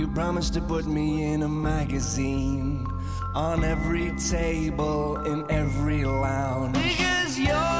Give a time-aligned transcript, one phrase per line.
[0.00, 2.86] You promised to put me in a magazine
[3.34, 6.72] on every table in every lounge.
[6.72, 7.79] Because you're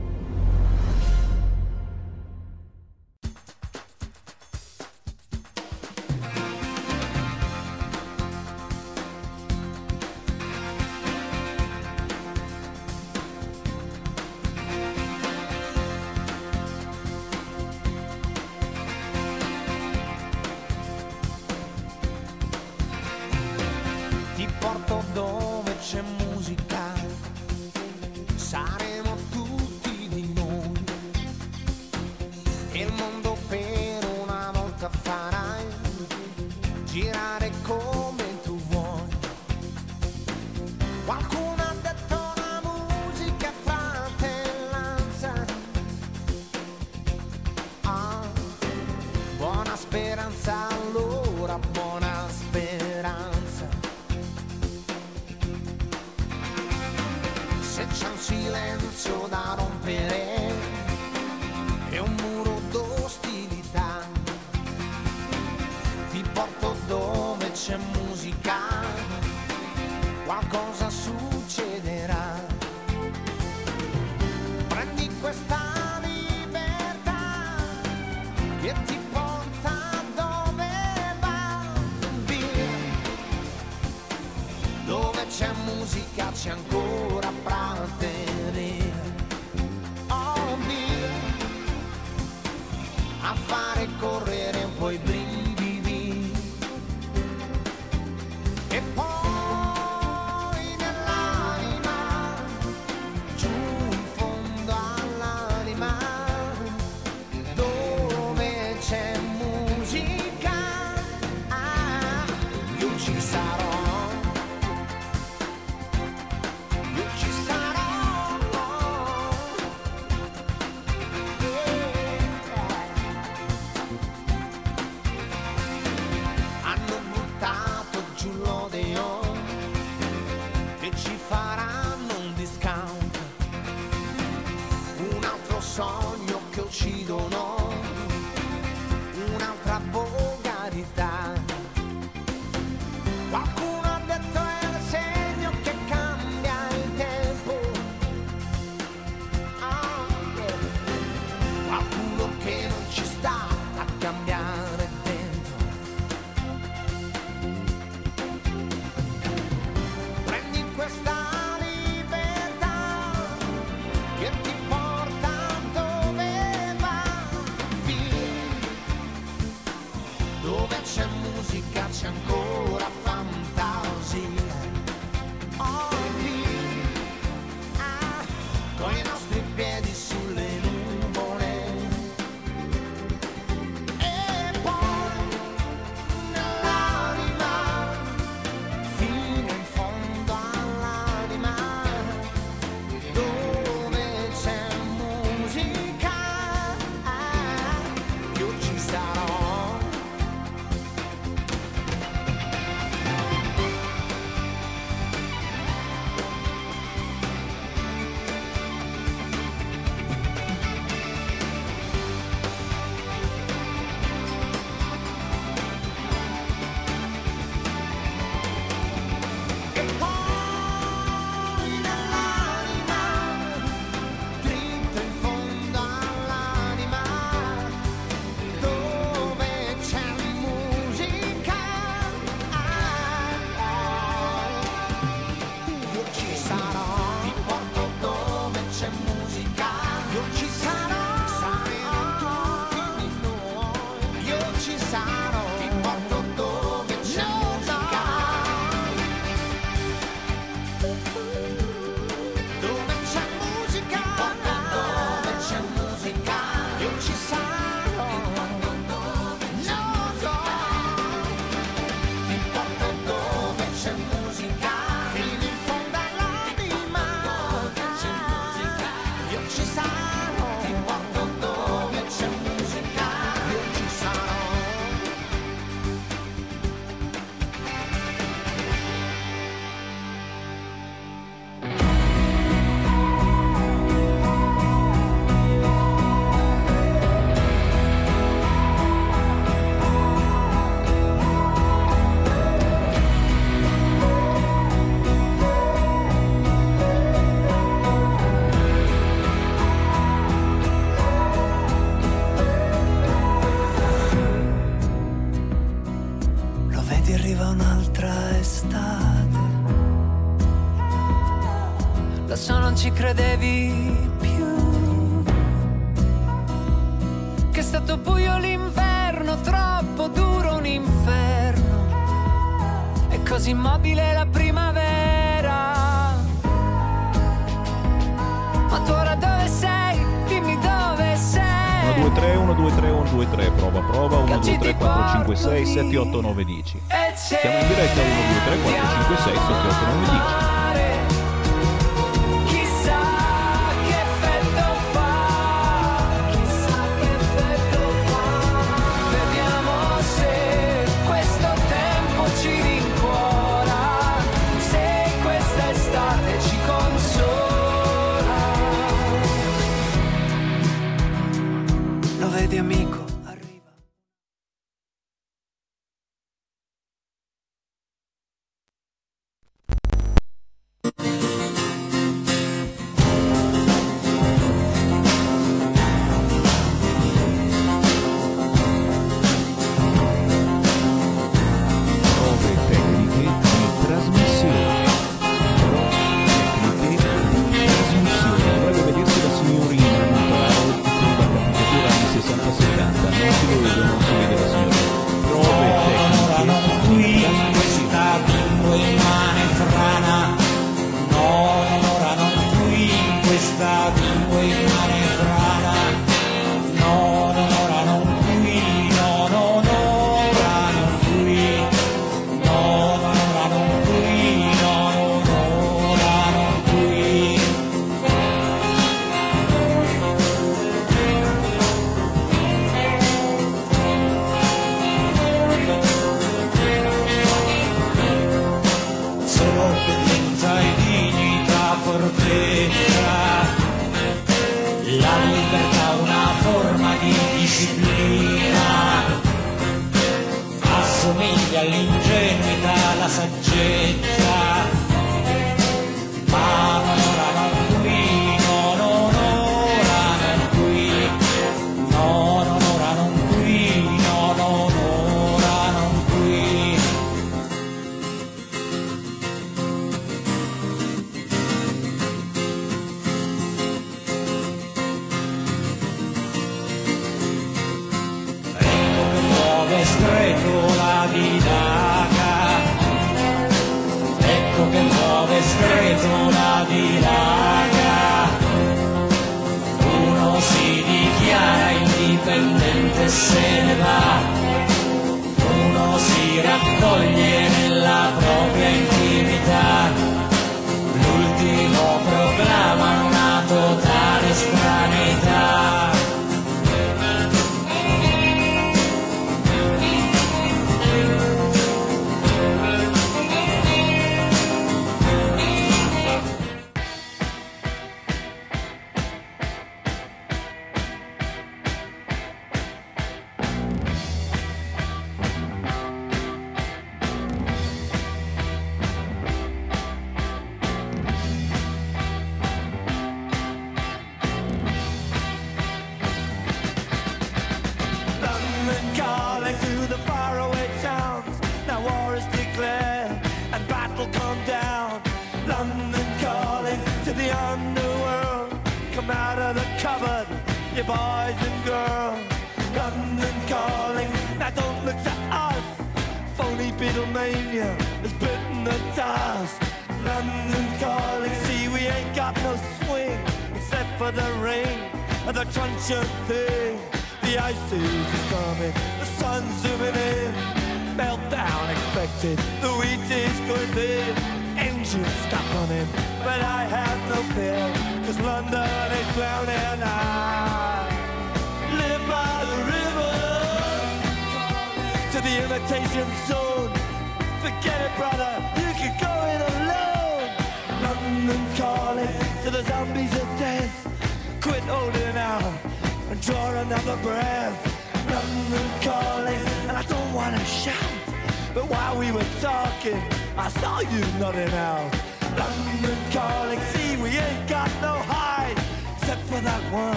[172.11, 172.40] I'm.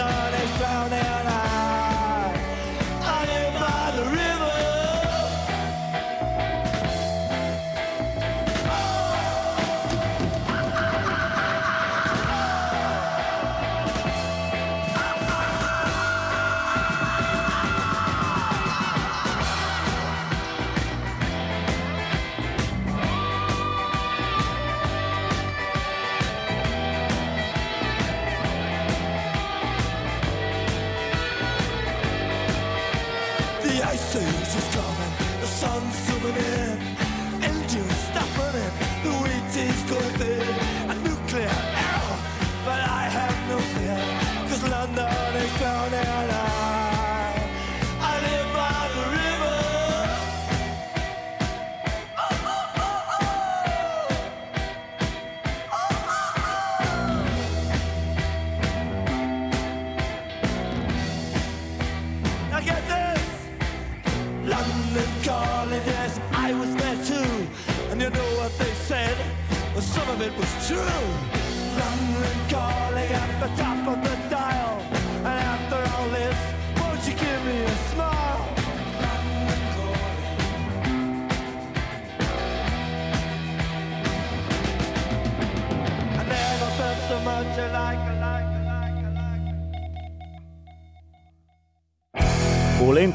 [0.00, 0.29] die.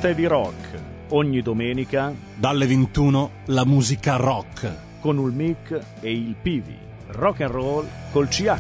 [0.06, 0.82] giornate di rock.
[1.10, 6.78] Ogni domenica dalle 21 la musica rock con il mic e il pivi.
[7.08, 8.52] Rock and roll col CH.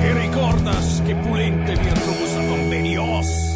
[0.00, 3.47] E ricordas che pulente virtuosa con Benios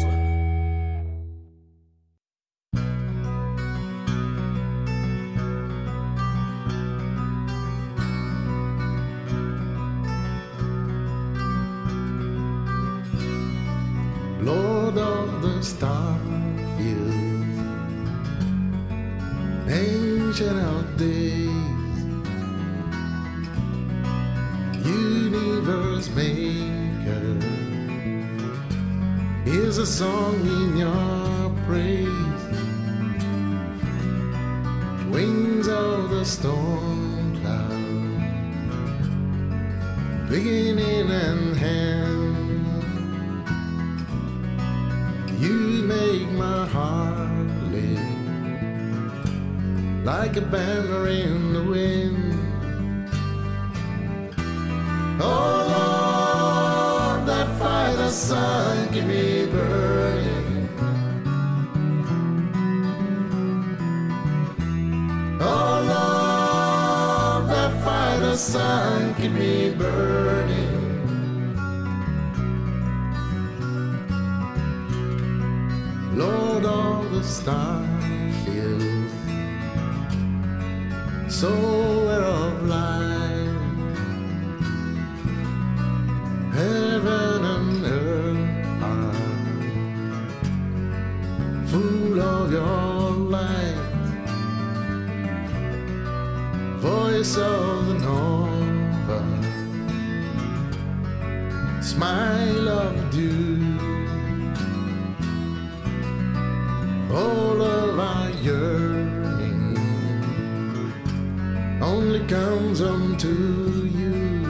[112.27, 114.45] comes unto you.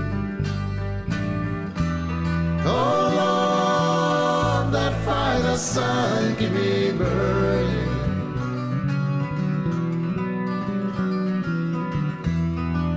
[2.66, 7.90] Oh Lord, that fire, that sun, keep me burning.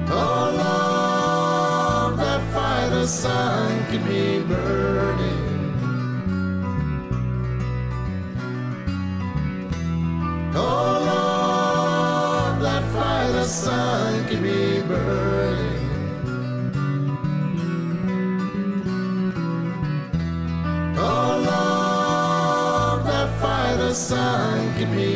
[0.09, 3.76] Oh Lord, that fire, that sun.
[23.97, 25.16] sun can be.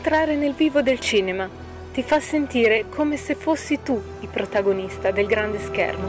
[0.00, 1.46] Entrare nel vivo del cinema,
[1.92, 6.08] ti fa sentire come se fossi tu il protagonista del grande schermo.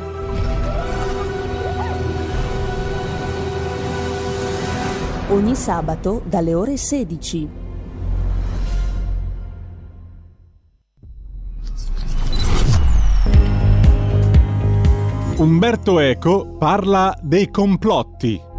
[5.27, 7.49] Ogni sabato dalle ore 16.
[15.35, 18.50] Umberto Eco parla dei complotti.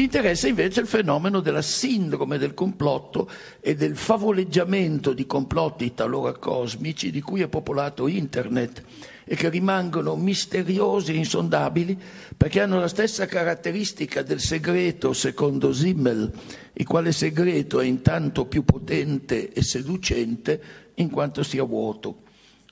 [0.00, 3.28] Ci interessa invece il fenomeno della sindrome del complotto
[3.60, 8.82] e del favoleggiamento di complotti talora cosmici di cui è popolato Internet
[9.26, 12.00] e che rimangono misteriosi e insondabili
[12.34, 16.32] perché hanno la stessa caratteristica del segreto secondo Simmel,
[16.72, 20.62] il quale segreto è intanto più potente e seducente
[20.94, 22.22] in quanto sia vuoto.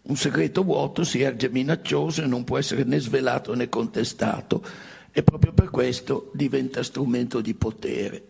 [0.05, 5.25] Un segreto vuoto si erge minaccioso e non può essere né svelato né contestato e
[5.25, 8.27] proprio per questo diventa strumento di potere.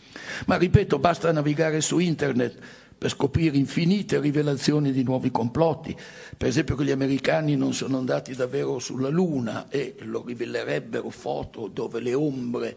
[0.47, 2.57] Ma ripeto, basta navigare su internet
[2.97, 5.95] per scoprire infinite rivelazioni di nuovi complotti.
[6.35, 11.69] Per esempio che gli americani non sono andati davvero sulla Luna e lo rivelerebbero foto
[11.71, 12.77] dove le ombre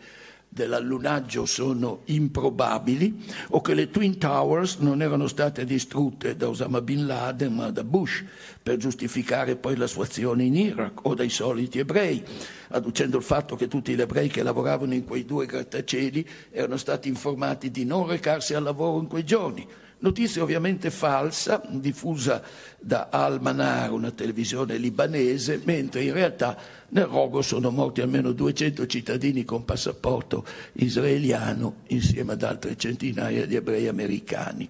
[0.53, 7.05] dell'allunaggio sono improbabili o che le Twin Towers non erano state distrutte da Osama Bin
[7.05, 8.21] Laden ma da Bush
[8.61, 12.21] per giustificare poi la sua azione in Iraq o dai soliti ebrei,
[12.67, 17.07] adducendo il fatto che tutti gli ebrei che lavoravano in quei due grattacieli erano stati
[17.07, 19.65] informati di non recarsi al lavoro in quei giorni.
[20.01, 22.41] Notizia ovviamente falsa, diffusa
[22.79, 26.57] da Al-Manar, una televisione libanese, mentre in realtà
[26.89, 33.55] nel rogo sono morti almeno 200 cittadini con passaporto israeliano insieme ad altre centinaia di
[33.55, 34.67] ebrei americani.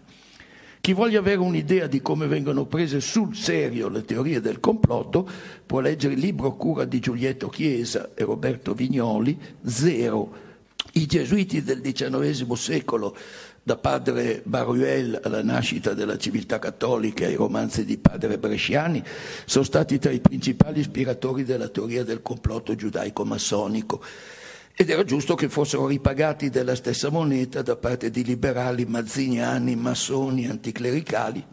[0.81, 5.25] Chi voglia avere un'idea di come vengono prese sul serio le teorie del complotto
[5.65, 10.49] può leggere il libro cura di Giulietto Chiesa e Roberto Vignoli, Zero,
[10.93, 13.15] i gesuiti del XIX secolo
[13.63, 19.03] da padre Baruel alla nascita della civiltà cattolica e ai romanzi di padre Bresciani,
[19.45, 24.03] sono stati tra i principali ispiratori della teoria del complotto giudaico-massonico.
[24.73, 30.47] Ed era giusto che fossero ripagati della stessa moneta da parte di liberali mazziniani, massoni,
[30.47, 31.45] anticlericali,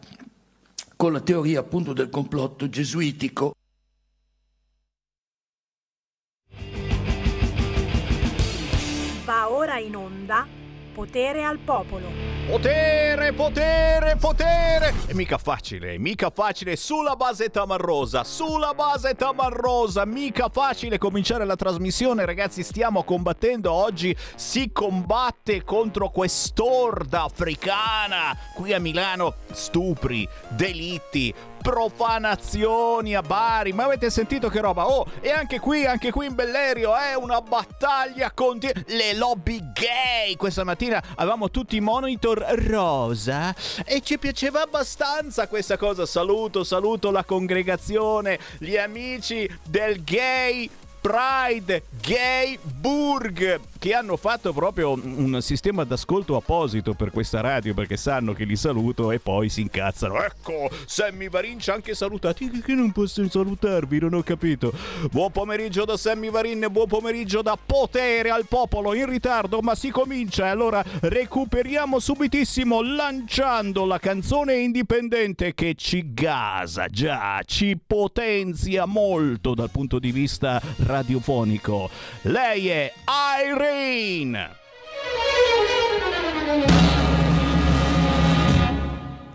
[0.97, 3.55] con la teoria appunto del complotto gesuitico.
[9.27, 10.58] Va ora in onda
[10.99, 12.11] Potere al popolo.
[12.49, 14.93] Potere, potere, potere!
[15.07, 21.55] E mica facile, mica facile sulla base tamarrosa, sulla base tamarrosa, mica facile cominciare la
[21.55, 31.33] trasmissione, ragazzi, stiamo combattendo oggi, si combatte contro quest'orda africana qui a Milano, stupri, delitti,
[31.61, 33.73] profanazioni a Bari.
[33.73, 34.89] Ma avete sentito che roba?
[34.89, 38.83] Oh, e anche qui, anche qui in Bellerio è una battaglia continua.
[38.87, 40.37] Le lobby gay.
[40.37, 46.07] Questa mattina avevamo tutti i monitor rosa e ci piaceva abbastanza questa cosa.
[46.07, 54.93] Saluto, saluto la congregazione, gli amici del gay Pride Gay Burg che hanno fatto proprio
[54.93, 59.61] un sistema d'ascolto apposito per questa radio perché sanno che li saluto e poi si
[59.61, 60.21] incazzano.
[60.23, 62.51] Ecco, Sammy Varin ci ha anche salutati.
[62.51, 64.73] Che non posso salutarvi, non ho capito.
[65.11, 68.95] Buon pomeriggio da Sammy Varin, buon pomeriggio da Potere al Popolo.
[68.95, 70.49] In ritardo, ma si comincia.
[70.49, 79.71] Allora recuperiamo subitissimo lanciando la canzone indipendente che ci gasa, già, ci potenzia molto dal
[79.71, 81.89] punto di vista radiofonico.
[82.23, 82.93] Lei è
[83.47, 83.68] Irene.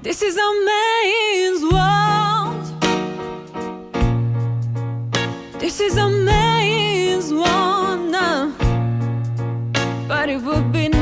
[0.02, 2.66] This is a man's world.
[5.60, 8.52] This is a man's world now.
[9.76, 10.93] Uh, but it would be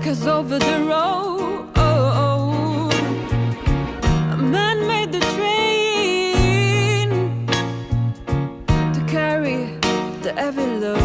[0.00, 1.68] take us over the road.
[4.32, 7.08] A man made the train
[8.94, 9.78] to carry
[10.22, 10.99] the heavy load.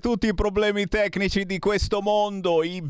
[0.00, 2.82] Tutti i problemi tecnici di questo mondo, i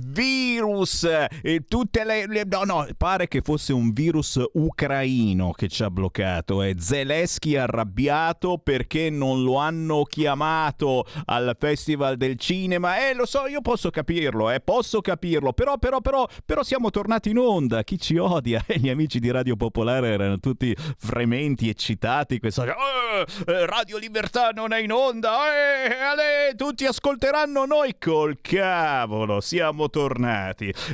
[0.55, 1.05] virus,
[1.43, 5.91] e tutte le, le- No, no, pare che fosse un virus ucraino che ci ha
[5.91, 6.63] bloccato.
[6.63, 13.09] È Zelensky arrabbiato perché non lo hanno chiamato al Festival del Cinema.
[13.09, 15.53] Eh, lo so, io posso capirlo, eh, posso capirlo.
[15.53, 17.83] Però, però, però, però siamo tornati in onda.
[17.83, 18.63] Chi ci odia?
[18.67, 22.39] E gli amici di Radio Popolare erano tutti frementi, eccitati.
[22.39, 22.65] Questa...
[22.67, 25.31] "Eh, eh, Radio Libertà non è in onda.
[25.87, 27.97] Eh, ale, tutti ascolteranno noi.
[27.99, 30.44] Col cavolo, siamo tornati.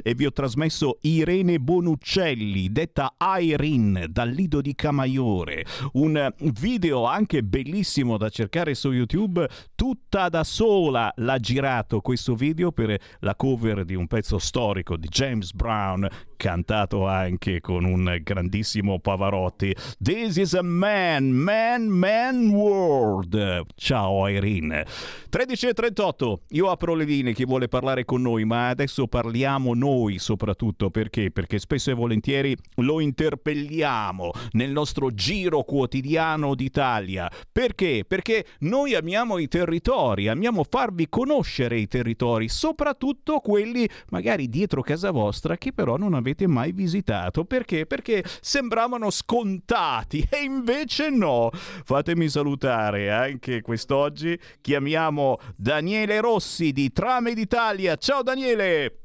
[0.03, 5.65] E vi ho trasmesso Irene Bonuccelli, detta Irene, dal Lido di Camaiore.
[5.93, 9.49] Un video anche bellissimo da cercare su YouTube.
[9.75, 15.09] Tutta da sola l'ha girato questo video per la cover di un pezzo storico di
[15.09, 19.75] James Brown, cantato anche con un grandissimo Pavarotti.
[20.03, 23.65] This is a man, man, man world.
[23.75, 24.87] Ciao Irene.
[25.31, 30.91] 13.38, io apro le linee, chi vuole parlare con noi, ma adesso parliamo noi soprattutto
[30.91, 31.31] perché?
[31.31, 37.31] Perché spesso e volentieri lo interpelliamo nel nostro giro quotidiano d'Italia.
[37.53, 38.05] Perché?
[38.05, 45.13] Perché noi amiamo i territori, amiamo farvi conoscere i territori, soprattutto quelli magari dietro casa
[45.13, 47.45] vostra che però non avete mai visitato.
[47.45, 47.87] Perché?
[47.87, 51.51] Perché sembravano scontati e invece no.
[51.53, 54.37] Fatemi salutare anche quest'oggi.
[54.61, 55.19] Chiamiamo
[55.57, 57.97] Daniele Rossi di Trame d'Italia.
[57.97, 59.00] Ciao Daniele!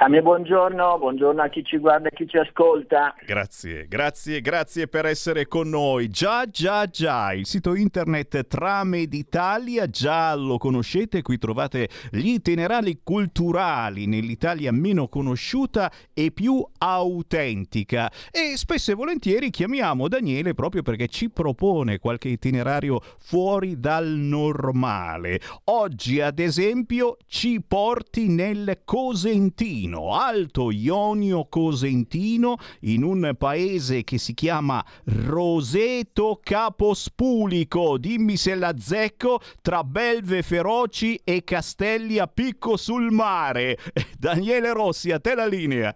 [0.00, 3.14] Sami, buongiorno, buongiorno a chi ci guarda e chi ci ascolta.
[3.22, 6.08] Grazie, grazie, grazie per essere con noi.
[6.08, 13.00] Già, già, già, il sito internet Trame d'Italia, già lo conoscete, qui trovate gli itinerari
[13.04, 18.10] culturali nell'Italia meno conosciuta e più autentica.
[18.30, 25.40] E spesso e volentieri chiamiamo Daniele proprio perché ci propone qualche itinerario fuori dal normale.
[25.64, 29.88] Oggi, ad esempio, ci porti nel Cosentino.
[29.94, 34.84] Alto Ionio Cosentino, in un paese che si chiama
[35.26, 37.98] Roseto Capospulico.
[37.98, 43.76] Dimmi se la zecco tra belve feroci e castelli a picco sul mare.
[44.18, 45.94] Daniele Rossi, a te la linea.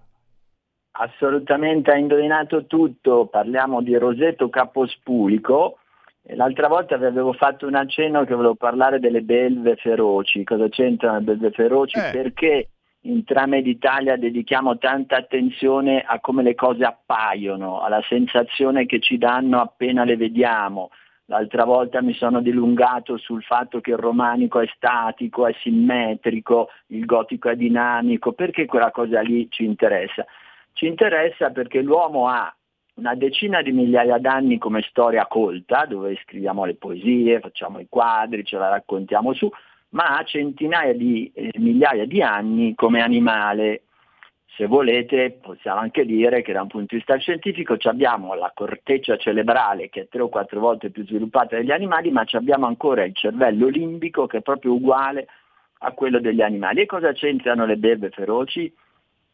[0.97, 3.26] Assolutamente, ha indovinato tutto.
[3.26, 5.78] Parliamo di Roseto Capospulico.
[6.28, 10.42] L'altra volta vi avevo fatto un accenno che volevo parlare delle belve feroci.
[10.45, 11.99] Cosa c'entrano le belve feroci?
[11.99, 12.68] Perché
[13.07, 19.18] in Trame d'Italia dedichiamo tanta attenzione a come le cose appaiono, alla sensazione che ci
[19.18, 20.90] danno appena le vediamo.
[21.26, 27.05] L'altra volta mi sono dilungato sul fatto che il romanico è statico, è simmetrico, il
[27.05, 30.24] gotico è dinamico, perché quella cosa lì ci interessa?
[30.72, 32.55] Ci interessa perché l'uomo ha
[32.96, 38.44] una decina di migliaia d'anni come storia colta, dove scriviamo le poesie, facciamo i quadri,
[38.44, 39.50] ce la raccontiamo su,
[39.95, 43.82] ma ha centinaia di eh, migliaia di anni come animale.
[44.57, 49.16] se volete possiamo anche dire che da un punto di vista scientifico abbiamo la corteccia
[49.16, 53.14] cerebrale che è tre o quattro volte più sviluppata degli animali, ma abbiamo ancora il
[53.14, 55.26] cervello limbico che è proprio uguale
[55.78, 56.82] a quello degli animali.
[56.82, 58.72] E cosa c'entrano le belve feroci?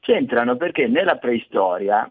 [0.01, 2.11] C'entrano perché nella preistoria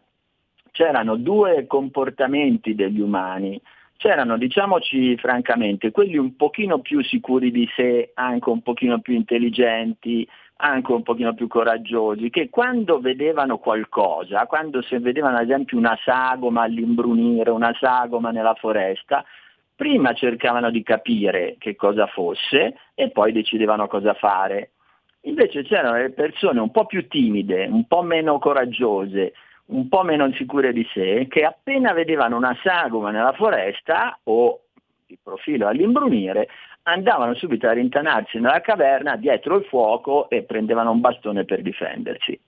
[0.72, 3.60] c'erano due comportamenti degli umani.
[4.02, 10.26] C'erano, diciamoci francamente, quelli un pochino più sicuri di sé, anche un pochino più intelligenti,
[10.56, 16.00] anche un pochino più coraggiosi, che quando vedevano qualcosa, quando se vedevano ad esempio una
[16.02, 19.26] sagoma all'imbrunire, una sagoma nella foresta,
[19.76, 24.72] prima cercavano di capire che cosa fosse e poi decidevano cosa fare.
[25.24, 29.34] Invece c'erano le persone un po' più timide, un po' meno coraggiose,
[29.70, 34.62] un po' meno sicure di sé, che appena vedevano una sagoma nella foresta o
[35.06, 36.48] di profilo all'imbrunire,
[36.84, 42.40] andavano subito a rintanarsi nella caverna dietro il fuoco e prendevano un bastone per difendersi.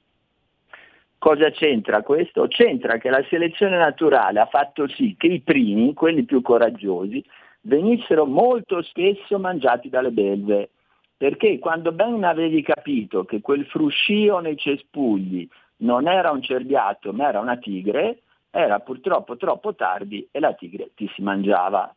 [1.18, 2.48] Cosa c'entra questo?
[2.48, 7.24] C'entra che la selezione naturale ha fatto sì che i primi, quelli più coraggiosi,
[7.62, 10.70] venissero molto spesso mangiati dalle belve,
[11.16, 15.48] perché quando ben avevi capito che quel fruscio nei cespugli
[15.82, 20.92] non era un cerbiato ma era una tigre, era purtroppo troppo tardi e la tigre
[20.96, 21.94] ti si mangiava.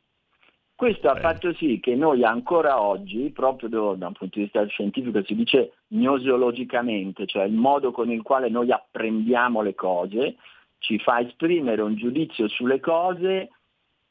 [0.76, 5.22] Questo ha fatto sì che noi ancora oggi, proprio da un punto di vista scientifico,
[5.22, 10.36] si dice gnoseologicamente, cioè il modo con il quale noi apprendiamo le cose,
[10.78, 13.50] ci fa esprimere un giudizio sulle cose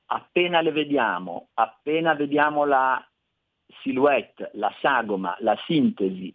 [0.05, 3.03] appena le vediamo, appena vediamo la
[3.81, 6.33] silhouette, la sagoma, la sintesi.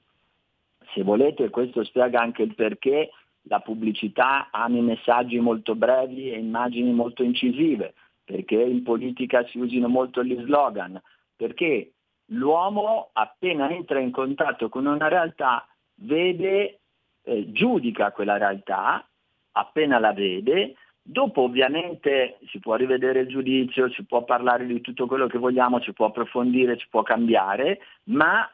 [0.93, 3.11] Se volete questo spiega anche il perché
[3.43, 7.95] la pubblicità ama i messaggi molto brevi e immagini molto incisive
[8.29, 11.01] perché in politica si usino molto gli slogan,
[11.35, 11.95] perché
[12.33, 16.81] l'uomo appena entra in contatto con una realtà vede,
[17.23, 19.09] eh, giudica quella realtà,
[19.53, 25.07] appena la vede, dopo ovviamente si può rivedere il giudizio, si può parlare di tutto
[25.07, 28.47] quello che vogliamo, si può approfondire, si può cambiare, ma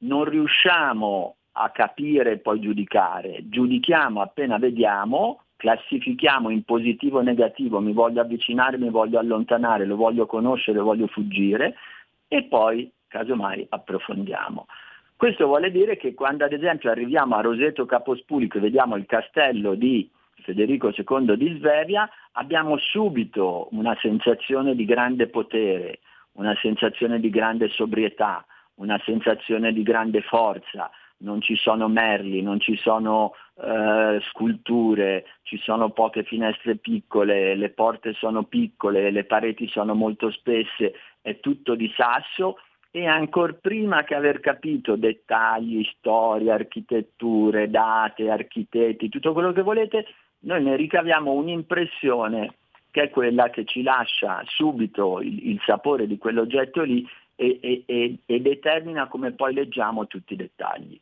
[0.00, 7.80] non riusciamo a capire e poi giudicare, giudichiamo appena vediamo classifichiamo in positivo o negativo,
[7.80, 11.74] mi voglio avvicinare, mi voglio allontanare, lo voglio conoscere, voglio fuggire
[12.28, 14.66] e poi casomai approfondiamo.
[15.16, 19.74] Questo vuole dire che quando ad esempio arriviamo a Roseto Capospulico e vediamo il castello
[19.74, 20.08] di
[20.42, 26.00] Federico II di Svevia, abbiamo subito una sensazione di grande potere,
[26.32, 28.44] una sensazione di grande sobrietà,
[28.74, 35.58] una sensazione di grande forza, non ci sono merli, non ci sono eh, sculture, ci
[35.58, 41.74] sono poche finestre piccole, le porte sono piccole, le pareti sono molto spesse, è tutto
[41.74, 42.58] di sasso
[42.90, 50.06] e ancora prima che aver capito dettagli, storie, architetture, date, architetti, tutto quello che volete,
[50.40, 52.54] noi ne ricaviamo un'impressione
[52.90, 57.82] che è quella che ci lascia subito il, il sapore di quell'oggetto lì e, e,
[57.84, 60.98] e, e determina come poi leggiamo tutti i dettagli.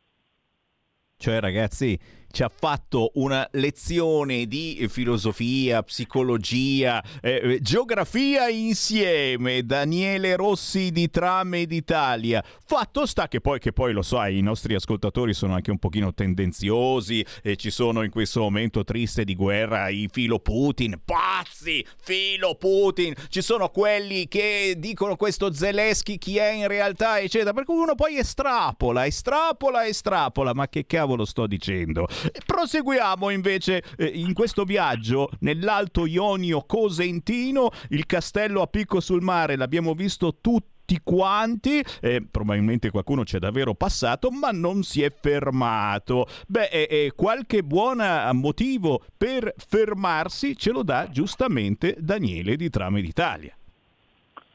[1.25, 1.97] Cioè ragazzi,
[2.31, 11.09] ci ha fatto una lezione di filosofia, psicologia, eh, eh, geografia insieme, Daniele Rossi di
[11.09, 12.43] Trame d'Italia.
[12.65, 16.13] Fatto sta che poi, che poi lo sai, i nostri ascoltatori sono anche un pochino
[16.13, 22.55] tendenziosi e ci sono in questo momento triste di guerra i filo Putin, pazzi, filo
[22.55, 27.77] Putin, ci sono quelli che dicono questo Zelensky chi è in realtà, eccetera, per cui
[27.77, 32.07] uno poi estrapola, estrapola, estrapola, ma che cavolo sto dicendo?
[32.45, 39.55] Proseguiamo invece eh, in questo viaggio nell'Alto Ionio Cosentino, il castello a picco sul mare,
[39.55, 45.09] l'abbiamo visto tutti tutti quanti, eh, probabilmente qualcuno c'è davvero passato, ma non si è
[45.09, 46.27] fermato.
[46.47, 47.97] Beh, eh, eh, qualche buon
[48.33, 53.55] motivo per fermarsi ce lo dà giustamente Daniele di Trame d'Italia.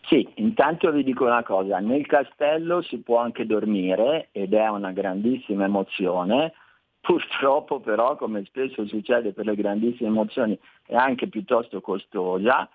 [0.07, 4.91] Sì, intanto vi dico una cosa, nel castello si può anche dormire ed è una
[4.91, 6.53] grandissima emozione,
[7.01, 12.69] Purtroppo però, come spesso succede per le grandissime emozioni, è anche piuttosto costosa,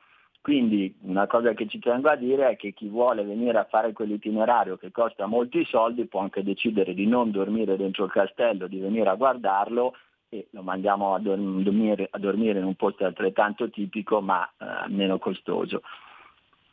[0.46, 3.94] quindi una cosa che ci tengo a dire è che chi vuole venire a fare
[3.94, 8.78] quell'itinerario che costa molti soldi può anche decidere di non dormire dentro il castello, di
[8.78, 9.96] venire a guardarlo
[10.30, 15.18] e lo mandiamo a dormire, a dormire in un posto altrettanto tipico ma eh, meno
[15.18, 15.82] costoso.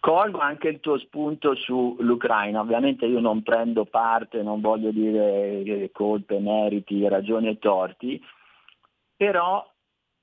[0.02, 6.40] Colgo anche il tuo spunto sull'Ucraina, ovviamente io non prendo parte, non voglio dire colpe,
[6.40, 8.20] meriti, ragioni e torti,
[9.16, 9.64] però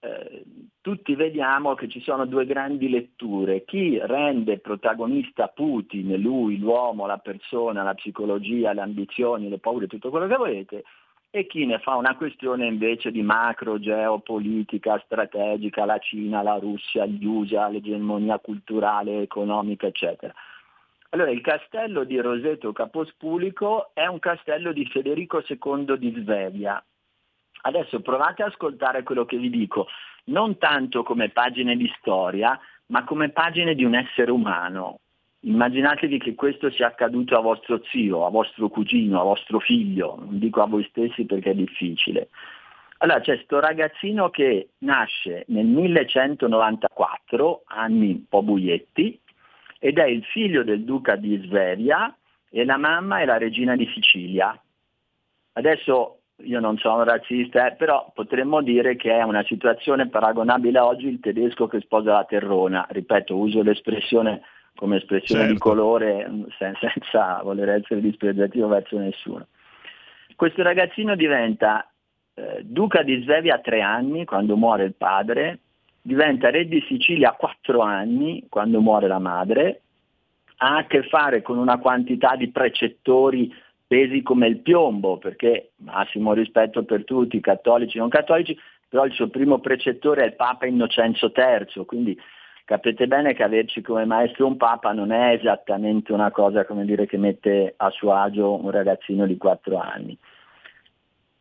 [0.01, 0.43] eh,
[0.81, 3.63] tutti vediamo che ci sono due grandi letture.
[3.63, 10.09] Chi rende protagonista Putin, lui, l'uomo, la persona, la psicologia, le ambizioni, le paure, tutto
[10.09, 10.83] quello che volete,
[11.31, 17.05] e chi ne fa una questione invece di macro geopolitica strategica, la Cina, la Russia,
[17.05, 20.33] gli USA, l'egemonia culturale, economica, eccetera.
[21.11, 26.83] Allora, il castello di Roseto Capospulico è un castello di Federico II di Svevia.
[27.61, 29.87] Adesso provate ad ascoltare quello che vi dico,
[30.25, 34.99] non tanto come pagine di storia, ma come pagine di un essere umano.
[35.41, 40.37] Immaginatevi che questo sia accaduto a vostro zio, a vostro cugino, a vostro figlio, non
[40.37, 42.29] dico a voi stessi perché è difficile.
[42.97, 49.17] Allora c'è questo ragazzino che nasce nel 1194, anni un po' buietti,
[49.79, 52.13] ed è il figlio del duca di Svevia
[52.49, 54.61] e la mamma è la regina di Sicilia.
[55.53, 60.85] Adesso io non sono razzista, eh, però potremmo dire che è una situazione paragonabile a
[60.85, 62.85] oggi il tedesco che sposa la terrona.
[62.89, 64.41] Ripeto, uso l'espressione
[64.79, 65.53] come espressione Certo.
[65.53, 69.47] di colore sen- senza voler essere dispregiativo verso nessuno.
[70.37, 71.85] Questo ragazzino diventa
[72.33, 75.59] eh, duca di Svevia a tre anni quando muore il padre,
[76.01, 79.81] diventa re di Sicilia a quattro anni quando muore la madre,
[80.61, 83.53] ha a che fare con una quantità di precettori
[83.85, 88.57] pesi come il piombo, perché massimo rispetto per tutti, cattolici e non cattolici,
[88.87, 92.17] però il suo primo precettore è il Papa Innocenzo III, quindi
[92.69, 97.07] capite bene che averci come maestro un Papa non è esattamente una cosa come dire,
[97.07, 100.15] che mette a suo agio un ragazzino di 4 anni.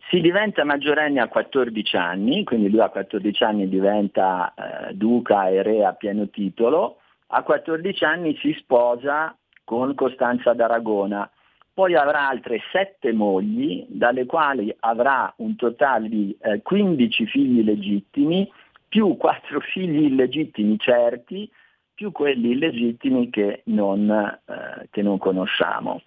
[0.09, 5.63] Si diventa maggiorenni a 14 anni, quindi lui a 14 anni diventa eh, duca e
[5.63, 11.31] re a pieno titolo, a 14 anni si sposa con Costanza d'Aragona,
[11.75, 18.51] poi avrà altre sette mogli, dalle quali avrà un totale di eh, 15 figli legittimi,
[18.89, 21.51] più quattro figli illegittimi certi,
[21.95, 26.03] più quelli illegittimi che non, eh, che non conosciamo.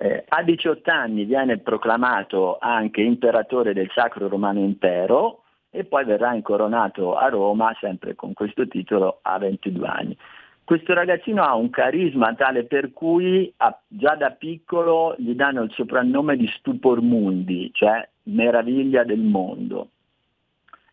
[0.00, 6.34] Eh, a 18 anni viene proclamato anche imperatore del Sacro Romano Impero e poi verrà
[6.34, 10.16] incoronato a Roma, sempre con questo titolo, a 22 anni.
[10.64, 15.72] Questo ragazzino ha un carisma tale per cui a- già da piccolo gli danno il
[15.72, 19.88] soprannome di Stupor Mundi, cioè meraviglia del mondo.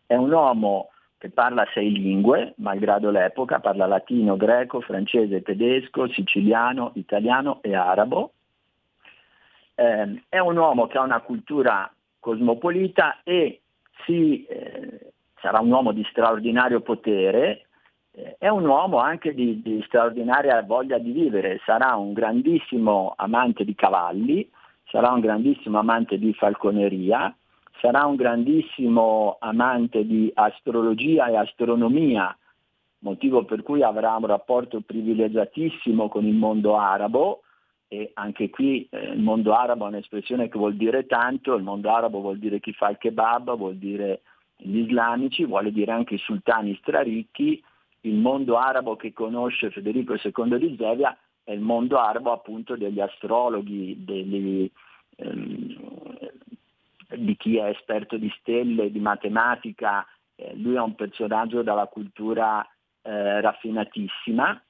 [0.06, 0.90] È un uomo
[1.30, 8.32] parla sei lingue, malgrado l'epoca, parla latino, greco, francese, tedesco, siciliano, italiano e arabo.
[9.74, 13.60] Eh, è un uomo che ha una cultura cosmopolita e
[14.04, 17.66] si, eh, sarà un uomo di straordinario potere,
[18.12, 23.64] eh, è un uomo anche di, di straordinaria voglia di vivere, sarà un grandissimo amante
[23.64, 24.50] di cavalli,
[24.88, 27.34] sarà un grandissimo amante di falconeria,
[27.80, 32.36] sarà un grandissimo amante di astrologia e astronomia,
[33.00, 37.42] motivo per cui avrà un rapporto privilegiatissimo con il mondo arabo
[37.88, 41.90] e anche qui eh, il mondo arabo è un'espressione che vuol dire tanto, il mondo
[41.90, 44.22] arabo vuol dire chi fa il kebab, vuol dire
[44.56, 47.62] gli islamici, vuole dire anche i sultani straricchi,
[48.00, 53.00] il mondo arabo che conosce Federico II di Svevia è il mondo arabo appunto degli
[53.00, 54.68] astrologhi, degli,
[55.16, 55.76] ehm,
[57.18, 60.06] di chi è esperto di stelle, di matematica,
[60.36, 62.66] eh, lui è un personaggio dalla cultura
[63.02, 64.62] eh, raffinatissima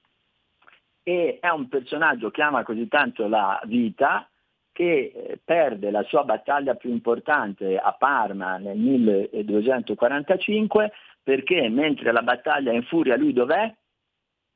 [1.03, 4.29] e è un personaggio che ama così tanto la vita
[4.73, 10.93] che eh, perde la sua battaglia più importante a Parma nel 1245
[11.23, 13.75] perché mentre la battaglia è in furia lui dov'è?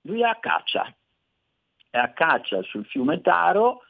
[0.03, 0.93] Lui è a caccia,
[1.89, 3.83] è a caccia sul fiume Taro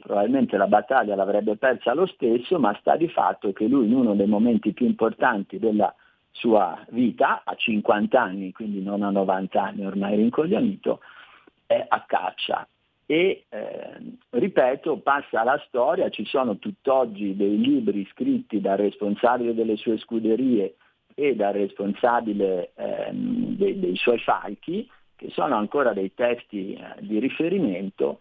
[0.00, 4.14] probabilmente la battaglia l'avrebbe persa lo stesso, ma sta di fatto che lui in uno
[4.14, 5.94] dei momenti più importanti della
[6.32, 11.00] sua vita, a 50 anni, quindi non a 90 anni ormai rincoglionito,
[11.66, 12.66] è a caccia.
[13.06, 19.76] E eh, ripeto passa alla storia, ci sono tutt'oggi dei libri scritti dal responsabile delle
[19.76, 20.74] sue scuderie
[21.14, 27.18] e dal responsabile ehm, dei, dei suoi falchi, che sono ancora dei testi eh, di
[27.18, 28.20] riferimento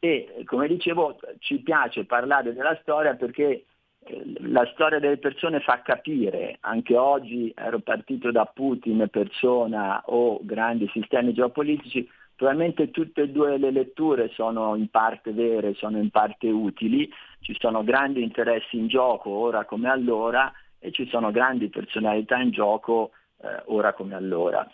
[0.00, 3.64] e come dicevo ci piace parlare della storia perché
[4.04, 10.38] eh, la storia delle persone fa capire, anche oggi ero partito da Putin persona o
[10.42, 16.10] grandi sistemi geopolitici, probabilmente tutte e due le letture sono in parte vere, sono in
[16.10, 21.68] parte utili, ci sono grandi interessi in gioco ora come allora e ci sono grandi
[21.68, 23.10] personalità in gioco
[23.42, 24.68] eh, ora come allora.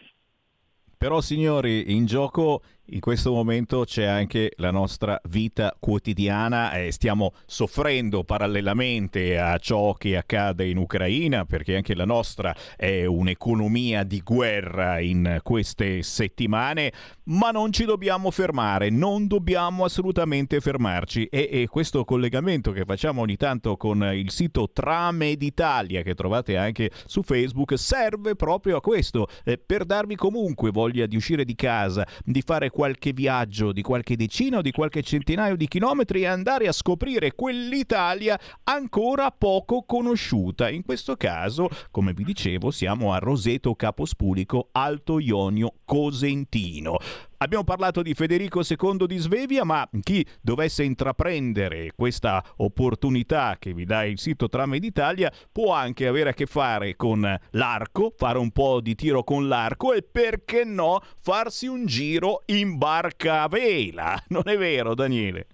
[0.99, 7.32] Però signori, in gioco in questo momento c'è anche la nostra vita quotidiana e stiamo
[7.47, 14.20] soffrendo parallelamente a ciò che accade in Ucraina perché anche la nostra è un'economia di
[14.22, 16.93] guerra in queste settimane,
[17.24, 21.24] ma non ci dobbiamo fermare, non dobbiamo assolutamente fermarci.
[21.24, 26.59] E, e questo collegamento che facciamo ogni tanto con il sito Trame d'Italia che trovate
[26.59, 31.55] anche su Facebook serve proprio a questo, eh, per darvi comunque voglia di uscire di
[31.55, 36.27] casa, di fare qualche viaggio di qualche decina o di qualche centinaio di chilometri e
[36.27, 40.68] andare a scoprire quell'Italia ancora poco conosciuta.
[40.68, 46.97] In questo caso, come vi dicevo, siamo a Roseto Capospulico, Alto Ionio Cosentino.
[47.39, 53.85] Abbiamo parlato di Federico II di Svevia, ma chi dovesse intraprendere questa opportunità che vi
[53.85, 58.51] dà il sito Trame d'Italia può anche avere a che fare con l'arco, fare un
[58.51, 64.16] po' di tiro con l'arco e perché no farsi un giro in barca a vela.
[64.35, 65.47] Non è vero, Daniele?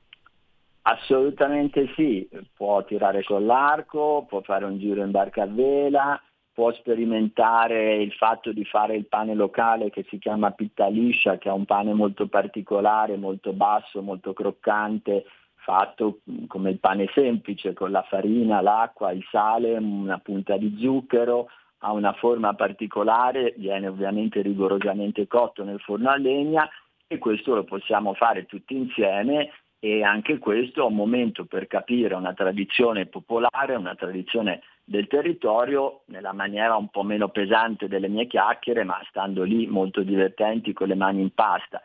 [0.83, 6.20] Assolutamente sì, può tirare con l'arco, può fare un giro in barca a vela,
[6.61, 11.48] può sperimentare il fatto di fare il pane locale che si chiama pitta liscia, che
[11.48, 17.90] è un pane molto particolare, molto basso, molto croccante, fatto come il pane semplice, con
[17.90, 21.48] la farina, l'acqua, il sale, una punta di zucchero,
[21.78, 26.68] ha una forma particolare, viene ovviamente rigorosamente cotto nel forno a legna
[27.06, 29.48] e questo lo possiamo fare tutti insieme
[29.83, 36.03] e anche questo è un momento per capire una tradizione popolare, una tradizione del territorio
[36.07, 40.89] nella maniera un po' meno pesante delle mie chiacchiere, ma stando lì molto divertenti con
[40.89, 41.81] le mani in pasta.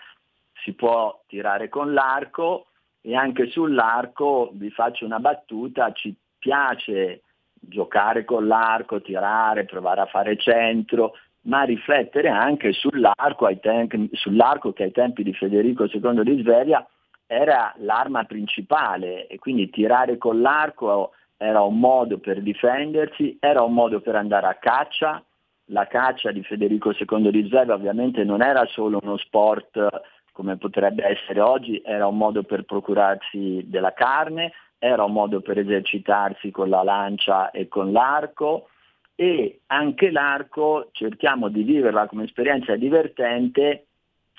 [0.62, 2.68] Si può tirare con l'arco
[3.00, 7.22] e anche sull'arco vi faccio una battuta, ci piace
[7.54, 14.84] giocare con l'arco, tirare, provare a fare centro, ma riflettere anche sull'arco, tem- sull'arco che
[14.84, 16.86] ai tempi di Federico II di Svevia
[17.28, 23.74] era l'arma principale e quindi tirare con l'arco era un modo per difendersi, era un
[23.74, 25.24] modo per andare a caccia.
[25.70, 29.90] La caccia di Federico II di Svevia ovviamente non era solo uno sport
[30.32, 35.58] come potrebbe essere oggi, era un modo per procurarsi della carne, era un modo per
[35.58, 38.68] esercitarsi con la lancia e con l'arco
[39.16, 43.88] e anche l'arco cerchiamo di viverla come esperienza divertente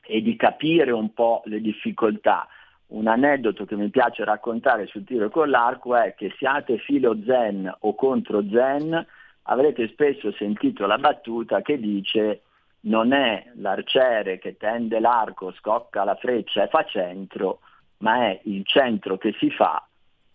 [0.04, 2.46] e di capire un po' le difficoltà
[2.88, 7.72] un aneddoto che mi piace raccontare sul tiro con l'arco è che siate filo zen
[7.80, 9.04] o contro zen,
[9.42, 12.42] avrete spesso sentito la battuta che dice
[12.82, 17.60] non è l'arciere che tende l'arco, scocca la freccia e fa centro,
[17.98, 19.84] ma è il centro che si fa,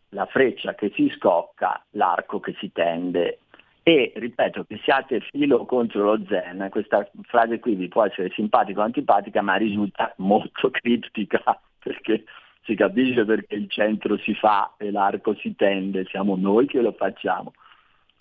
[0.09, 3.39] la freccia che si scocca, l'arco che si tende.
[3.83, 8.81] E ripeto che siate filo contro lo zen, questa frase qui vi può essere simpatica
[8.81, 12.23] o antipatica, ma risulta molto criptica perché
[12.63, 16.91] si capisce perché il centro si fa e l'arco si tende, siamo noi che lo
[16.91, 17.53] facciamo.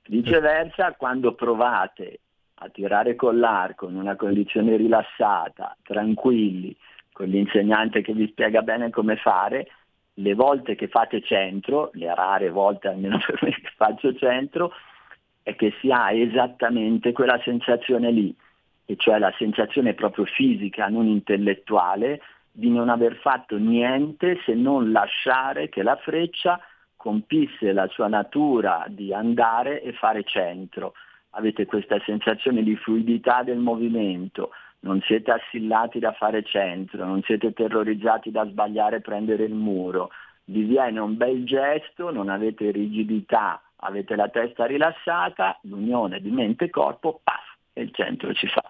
[0.06, 2.20] Viceversa, quando provate
[2.62, 6.74] a tirare con l'arco in una condizione rilassata, tranquilli,
[7.12, 9.68] con l'insegnante che vi spiega bene come fare,
[10.14, 14.72] le volte che fate centro, le rare volte almeno per me che faccio centro,
[15.42, 18.34] è che si ha esattamente quella sensazione lì,
[18.84, 22.20] e cioè la sensazione proprio fisica, non intellettuale,
[22.52, 26.60] di non aver fatto niente se non lasciare che la freccia
[26.96, 30.94] compisse la sua natura di andare e fare centro.
[31.30, 37.52] Avete questa sensazione di fluidità del movimento, non siete assillati da fare centro, non siete
[37.52, 40.10] terrorizzati da sbagliare e prendere il muro,
[40.50, 46.64] vi viene un bel gesto, non avete rigidità, avete la testa rilassata, l'unione di mente
[46.64, 48.64] e corpo, paf, e il centro ci fa.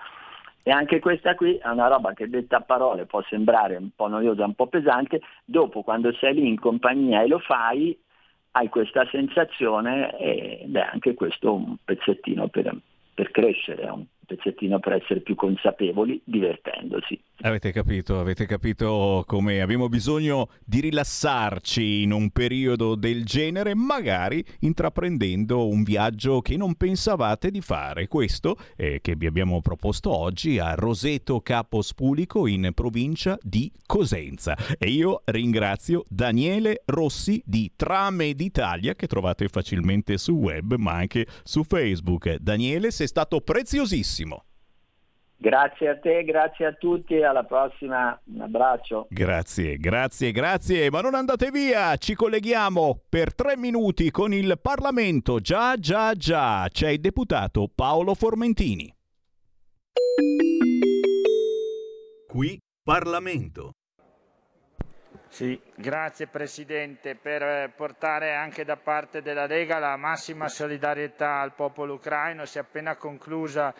[0.62, 4.08] E anche questa qui è una roba che detta a parole può sembrare un po'
[4.08, 7.98] noiosa, un po' pesante, dopo quando sei lì in compagnia e lo fai,
[8.52, 12.74] hai questa sensazione ed è anche questo un pezzettino per,
[13.14, 17.20] per crescere, un pezzettino per essere più consapevoli, divertendosi.
[17.42, 24.44] Avete capito, avete capito come abbiamo bisogno di rilassarci in un periodo del genere, magari
[24.60, 28.06] intraprendendo un viaggio che non pensavate di fare.
[28.06, 34.56] Questo è che vi abbiamo proposto oggi a Roseto Capospulico in provincia di Cosenza.
[34.78, 41.26] E io ringrazio Daniele Rossi di Trame d'Italia che trovate facilmente su web ma anche
[41.42, 42.36] su Facebook.
[42.36, 44.19] Daniele, sei stato preziosissimo.
[45.42, 49.06] Grazie a te, grazie a tutti, alla prossima, un abbraccio.
[49.08, 55.40] Grazie, grazie, grazie, ma non andate via, ci colleghiamo per tre minuti con il Parlamento,
[55.40, 58.94] già, già, già, c'è il deputato Paolo Formentini.
[62.28, 63.72] Qui Parlamento.
[65.28, 71.54] Sì, grazie Presidente per eh, portare anche da parte della Lega la massima solidarietà al
[71.54, 72.44] popolo ucraino.
[72.44, 73.72] Si è appena conclusa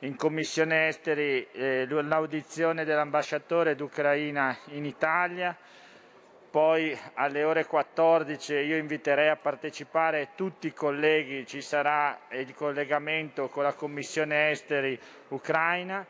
[0.00, 5.54] in Commissione Esteri eh, l'audizione dell'ambasciatore d'Ucraina in Italia.
[6.50, 13.48] Poi alle ore 14 io inviterei a partecipare tutti i colleghi, ci sarà il collegamento
[13.48, 14.98] con la Commissione Esteri
[15.28, 16.04] Ucraina.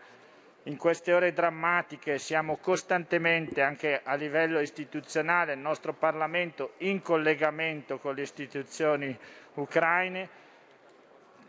[0.64, 7.98] In queste ore drammatiche siamo costantemente, anche a livello istituzionale, il nostro Parlamento in collegamento
[7.98, 9.18] con le istituzioni
[9.54, 10.28] ucraine.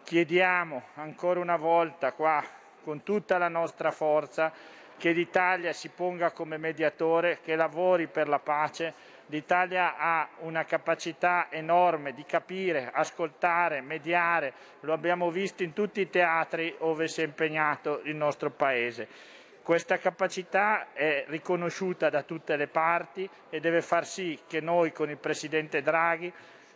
[0.03, 2.43] Chiediamo ancora una volta qua,
[2.83, 4.51] con tutta la nostra forza,
[4.97, 8.93] che l'Italia si ponga come mediatore, che lavori per la pace.
[9.27, 16.09] L'Italia ha una capacità enorme di capire, ascoltare, mediare, lo abbiamo visto in tutti i
[16.09, 19.07] teatri dove si è impegnato il nostro Paese.
[19.63, 25.09] Questa capacità è riconosciuta da tutte le parti e deve far sì che noi con
[25.09, 26.31] il Presidente Draghi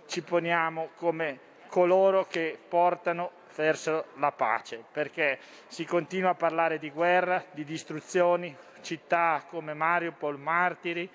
[0.07, 6.89] ci poniamo come coloro che portano verso la pace, perché si continua a parlare di
[6.89, 11.09] guerra, di distruzioni, città come Mariupol, martiri,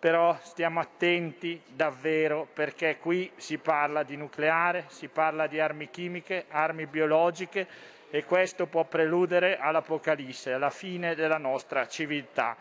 [0.00, 6.46] però stiamo attenti davvero perché qui si parla di nucleare, si parla di armi chimiche,
[6.48, 7.68] armi biologiche
[8.10, 12.56] e questo può preludere all'Apocalisse, alla fine della nostra civiltà.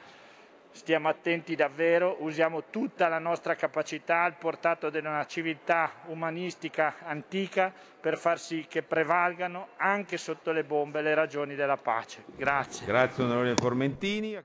[0.76, 7.74] Stiamo attenti davvero, usiamo tutta la nostra capacità al portato di una civiltà umanistica antica
[8.00, 12.26] per far sì che prevalgano anche sotto le bombe le ragioni della pace.
[12.36, 12.86] Grazie.
[12.86, 14.38] Grazie onorevole Formentini.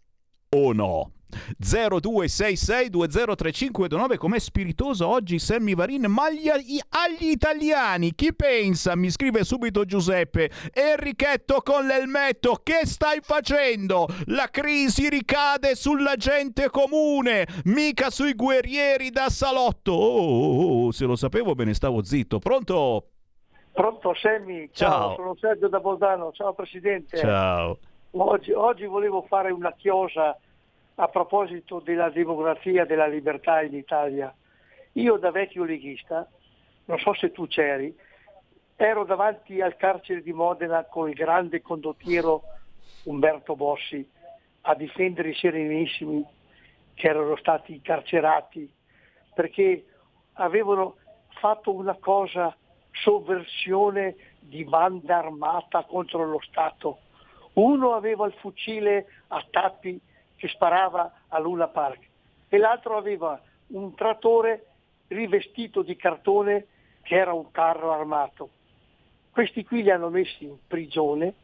[0.50, 1.15] o no.
[1.62, 8.14] 0266203529 com'è spiritoso oggi Sammy Varin ma gli, agli italiani?
[8.14, 8.96] Chi pensa?
[8.96, 10.50] Mi scrive subito Giuseppe.
[10.72, 14.06] Enrichetto con l'elmetto che stai facendo?
[14.26, 19.92] La crisi ricade sulla gente comune mica sui guerrieri da salotto.
[19.92, 22.38] Oh, oh, oh, se lo sapevo me ne stavo zitto.
[22.38, 23.08] Pronto?
[23.72, 25.14] Pronto Sammy, ciao, Ciao.
[25.16, 27.18] sono Sergio da Bolzano, ciao Presidente.
[27.18, 27.78] ciao.
[28.12, 30.34] Oggi, oggi volevo fare una chiosa
[30.96, 34.34] a proposito della democrazia, della libertà in Italia.
[34.92, 36.28] Io da vecchio leghista,
[36.86, 37.94] non so se tu c'eri,
[38.76, 42.42] ero davanti al carcere di Modena con il grande condottiero
[43.04, 44.08] Umberto Bossi
[44.62, 46.24] a difendere i serenissimi
[46.94, 48.70] che erano stati incarcerati
[49.34, 49.84] perché
[50.34, 50.96] avevano
[51.28, 52.56] fatto una cosa
[52.90, 57.00] sovversione di banda armata contro lo Stato.
[57.54, 60.00] Uno aveva il fucile a tappi
[60.36, 62.08] che sparava a Luna Park
[62.48, 64.66] e l'altro aveva un trattore
[65.08, 66.66] rivestito di cartone
[67.02, 68.50] che era un carro armato.
[69.30, 71.34] Questi qui li hanno messi in prigione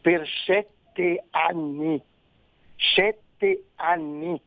[0.00, 2.00] per sette anni,
[2.76, 4.40] sette anni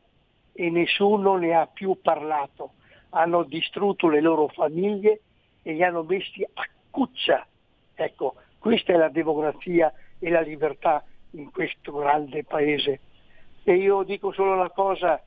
[0.52, 2.72] e nessuno ne ha più parlato.
[3.10, 5.20] Hanno distrutto le loro famiglie
[5.62, 7.46] e li hanno messi a cuccia.
[7.94, 13.00] Ecco, questa è la democrazia e la libertà in questo grande paese.
[13.68, 15.20] E io dico solo una cosa,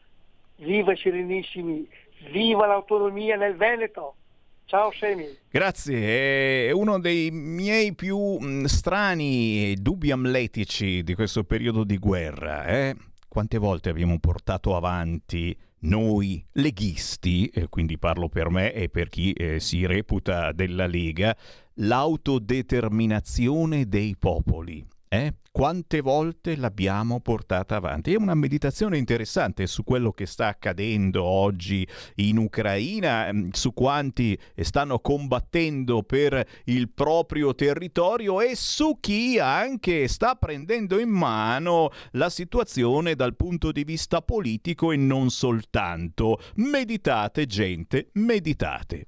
[0.59, 1.85] viva Serenissimi,
[2.31, 4.15] viva l'autonomia nel Veneto.
[4.63, 5.27] Ciao Semi.
[5.49, 12.63] Grazie, è uno dei miei più strani dubbi amletici di questo periodo di guerra.
[12.63, 12.95] Eh?
[13.27, 19.33] Quante volte abbiamo portato avanti noi leghisti, eh, quindi parlo per me e per chi
[19.33, 21.35] eh, si reputa della Lega,
[21.73, 24.87] l'autodeterminazione dei popoli.
[25.09, 25.33] Eh?
[25.59, 28.13] Quante volte l'abbiamo portata avanti?
[28.13, 31.85] È una meditazione interessante su quello che sta accadendo oggi
[32.15, 40.07] in Ucraina, ehm, su quanti stanno combattendo per il proprio territorio e su chi anche
[40.07, 46.39] sta prendendo in mano la situazione dal punto di vista politico e non soltanto.
[46.55, 49.07] Meditate gente, meditate.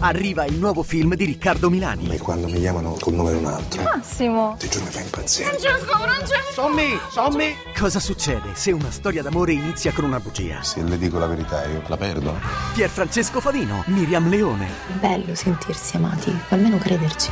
[0.00, 2.08] Arriva il nuovo film di Riccardo Milani.
[2.10, 4.54] E quando mi chiamano col nome di un altro, Massimo.
[4.56, 5.48] ti giuro mi fa impazzire.
[5.48, 6.52] Francesco, Francesco.
[6.52, 7.56] Sommi, sommi.
[7.76, 10.62] Cosa succede se una storia d'amore inizia con una bugia?
[10.62, 12.38] Se le dico la verità io la perdo.
[12.74, 14.66] Pier Francesco Favino, Miriam Leone.
[14.66, 17.30] È bello sentirsi amati, almeno crederci.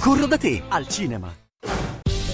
[0.00, 1.45] Corro da te al cinema.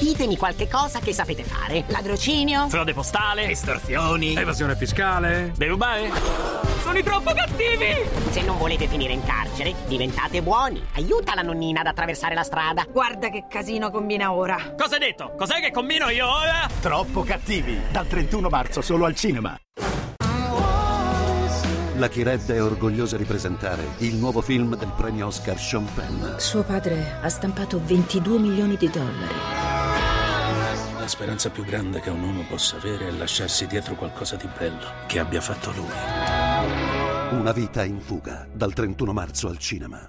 [0.02, 1.84] Ditemi qualche cosa che sapete fare.
[1.86, 2.68] Ladrocinio?
[2.68, 3.48] Frode postale?
[3.48, 4.34] Estorsioni.
[4.34, 5.52] Evasione fiscale?
[5.56, 6.10] Derubare?
[6.82, 7.94] Sono i troppo cattivi!
[8.30, 10.84] Se non volete finire in carcere, diventate buoni.
[10.94, 12.84] Aiuta la nonnina ad attraversare la strada.
[12.90, 14.74] Guarda che casino combina ora.
[14.76, 15.34] Cosa hai detto?
[15.38, 16.68] Cos'è che combino io ora?
[16.80, 17.80] Troppo cattivi.
[17.92, 19.56] Dal 31 marzo solo al cinema.
[21.96, 26.38] La Chiredda è orgogliosa di presentare il nuovo film del premio Oscar Sean Penn.
[26.38, 29.81] Suo padre ha stampato 22 milioni di dollari.
[31.02, 34.86] La speranza più grande che un uomo possa avere è lasciarsi dietro qualcosa di bello
[35.08, 35.90] che abbia fatto lui.
[37.36, 40.08] Una vita in fuga, dal 31 marzo al cinema.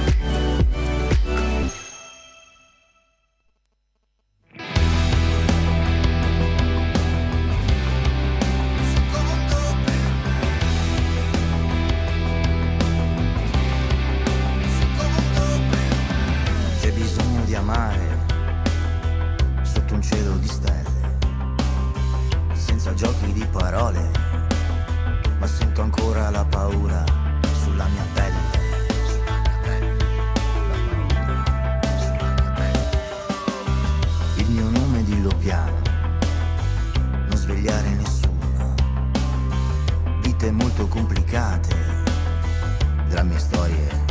[26.31, 27.03] La paura
[27.61, 28.59] sulla mia pelle.
[34.37, 35.79] Il mio nome dillo piano,
[37.27, 38.75] non svegliare nessuno.
[40.21, 41.75] Vite molto complicate,
[43.09, 44.10] drammi e storie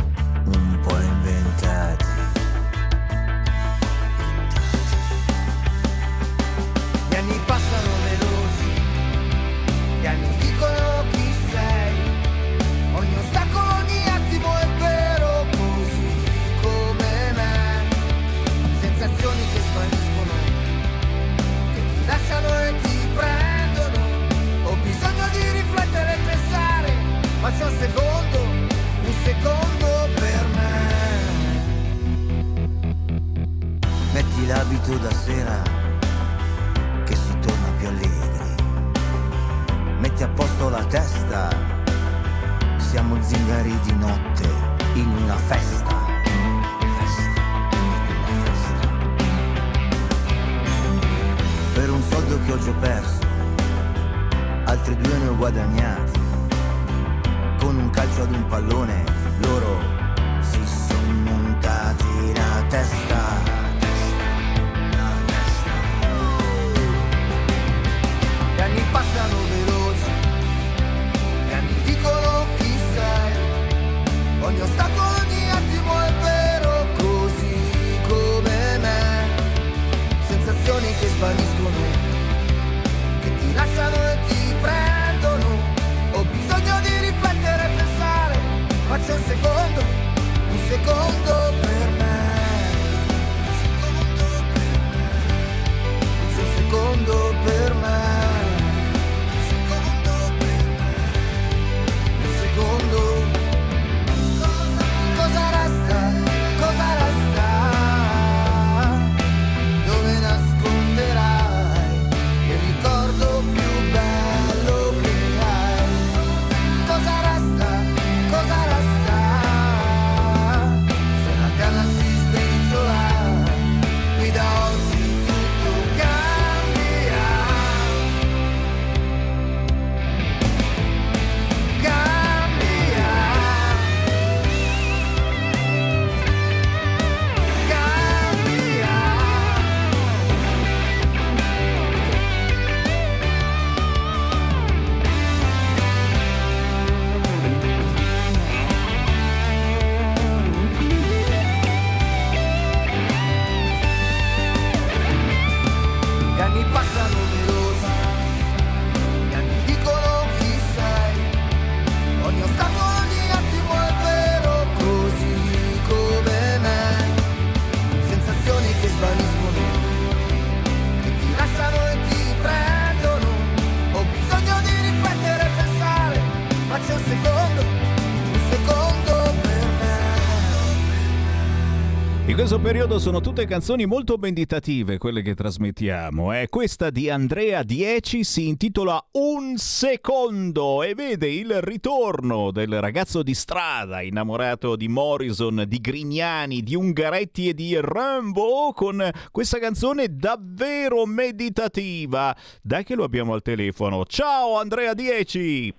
[182.61, 186.31] periodo sono tutte canzoni molto meditative quelle che trasmettiamo.
[186.33, 186.47] Eh.
[186.47, 193.33] Questa di Andrea 10 si intitola Un secondo e vede il ritorno del ragazzo di
[193.33, 201.07] strada innamorato di Morrison, di Grignani, di Ungaretti e di Rambo con questa canzone davvero
[201.07, 202.35] meditativa.
[202.61, 204.05] Dai che lo abbiamo al telefono.
[204.05, 205.73] Ciao Andrea 10!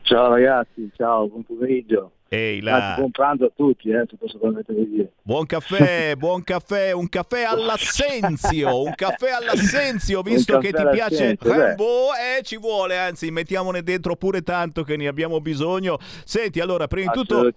[0.00, 2.12] Ciao ragazzi, ciao, buon pomeriggio.
[2.34, 2.94] Ehi là.
[2.96, 5.12] buon pranzo a tutti, eh, se posso permettere di dire.
[5.20, 10.96] Buon caffè, buon caffè, un caffè all'assenzio, un caffè all'assenzio, visto Un che caffè ti
[10.96, 11.36] piace.
[11.38, 15.98] Rambo, eh, ci vuole, anzi, mettiamone dentro pure tanto che ne abbiamo bisogno.
[16.24, 17.52] Senti, allora, prima di tutto,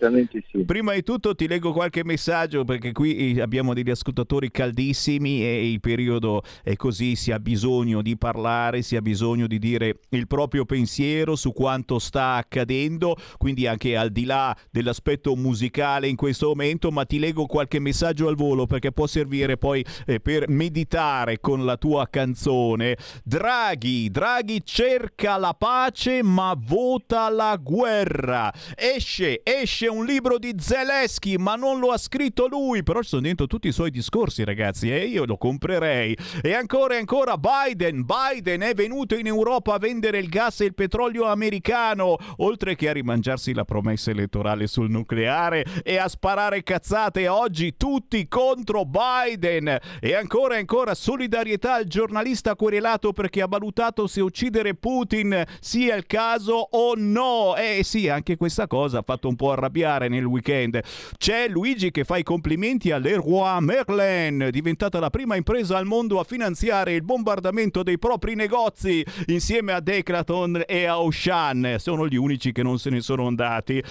[0.51, 0.65] sì.
[0.65, 5.71] prima di tutto ti leggo qualche messaggio perché qui eh, abbiamo degli ascoltatori caldissimi e
[5.71, 10.27] il periodo è così, si ha bisogno di parlare, si ha bisogno di dire il
[10.27, 16.47] proprio pensiero su quanto sta accadendo, quindi anche al di là dell'aspetto musicale in questo
[16.47, 21.39] momento, ma ti leggo qualche messaggio al volo perché può servire poi eh, per meditare
[21.39, 22.97] con la tua canzone.
[23.23, 28.51] Draghi, Draghi cerca la pace ma vota la guerra.
[28.75, 33.21] Esce, esce un libro di Zelensky, ma non lo ha scritto lui, però ci sono
[33.21, 36.17] dentro tutti i suoi discorsi, ragazzi, e io lo comprerei.
[36.41, 40.65] E ancora e ancora Biden, Biden è venuto in Europa a vendere il gas e
[40.65, 46.63] il petrolio americano, oltre che a rimangiarsi la promessa elettorale sul nucleare e a sparare
[46.63, 49.77] cazzate oggi tutti contro Biden.
[49.99, 55.95] E ancora e ancora solidarietà al giornalista querelato perché ha valutato se uccidere Putin sia
[55.95, 57.55] il caso o no.
[57.55, 60.81] Eh sì, anche questa cosa ha fatto un po' arrabbiare nel weekend.
[61.17, 66.19] C'è Luigi che fa i complimenti a Leroy Merlin, diventata la prima impresa al mondo
[66.19, 71.75] a finanziare il bombardamento dei propri negozi insieme a Declaton e a Auchan.
[71.77, 73.83] Sono gli unici che non se ne sono andati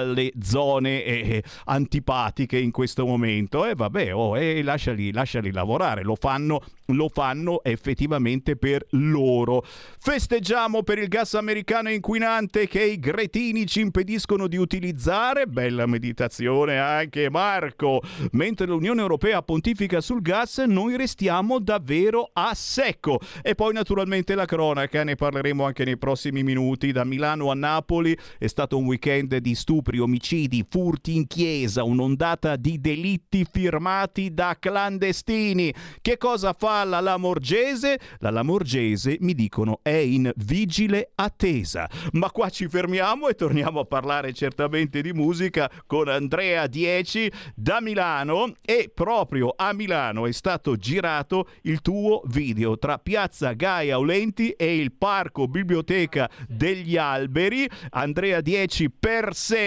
[0.00, 3.66] dalle zone eh, antipatiche in questo momento.
[3.66, 9.64] E vabbè, oh, eh, lasciali, lasciali lavorare, lo fanno, lo fanno effettivamente per loro.
[9.64, 15.46] Festeggiamo per il gas americano inquinante che i gretini ci impediscono di utilizzare.
[15.46, 18.02] Bella meditazione anche Marco.
[18.32, 23.20] Mentre l'Unione Europea pontifica sul gas, noi restiamo davvero a secco.
[23.42, 26.92] E poi naturalmente la cronaca, ne parleremo anche nei prossimi minuti.
[26.92, 29.54] Da Milano a Napoli è stato un weekend di
[29.90, 35.74] stupri, omicidi, furti in chiesa, un'ondata di delitti firmati da clandestini.
[36.00, 37.98] Che cosa fa la Lamorgese?
[38.18, 41.88] La Lamorgese, mi dicono, è in vigile attesa.
[42.12, 47.80] Ma qua ci fermiamo e torniamo a parlare certamente di musica con Andrea 10 da
[47.80, 54.50] Milano e proprio a Milano è stato girato il tuo video tra Piazza Gaia Aulenti
[54.50, 57.68] e il Parco Biblioteca degli Alberi.
[57.90, 58.90] Andrea 10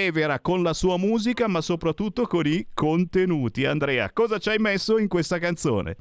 [0.04, 3.66] persevera con la sua musica ma soprattutto con i contenuti.
[3.66, 5.96] Andrea, cosa ci hai messo in questa canzone?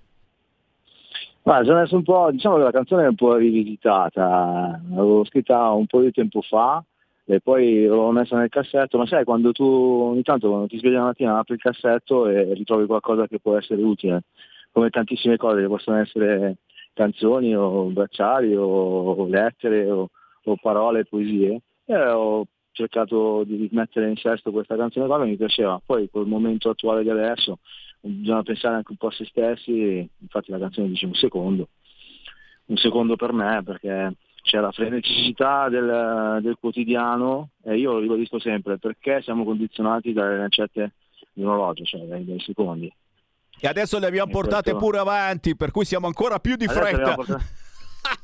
[1.45, 5.71] Ma ho messo un po', diciamo che la canzone è un po' rivisitata, l'avevo scritta
[5.71, 6.83] un po' di tempo fa
[7.25, 10.95] e poi l'ho messa nel cassetto, ma sai quando tu ogni tanto quando ti svegli
[10.95, 14.23] la mattina apri il cassetto e ritrovi qualcosa che può essere utile,
[14.71, 16.57] come tantissime cose che possono essere
[16.93, 20.11] canzoni o bracciali o lettere o,
[20.45, 25.37] o parole, poesie, e ho cercato di mettere in sesto questa canzone qua che mi
[25.37, 27.59] piaceva, poi col momento attuale di adesso
[28.01, 31.69] bisogna pensare anche un po' a se stessi, infatti la canzone dice un secondo,
[32.67, 38.41] un secondo per me perché c'è la freneticità del, del quotidiano e io lo ribadisco
[38.41, 40.93] sempre perché siamo condizionati dalle lancette
[41.33, 42.93] di un orologio, cioè dai, dai secondi.
[43.61, 46.65] E adesso le abbiamo E portate questo- pure avanti, per cui siamo ancora più di
[46.65, 47.15] Adesso fretta.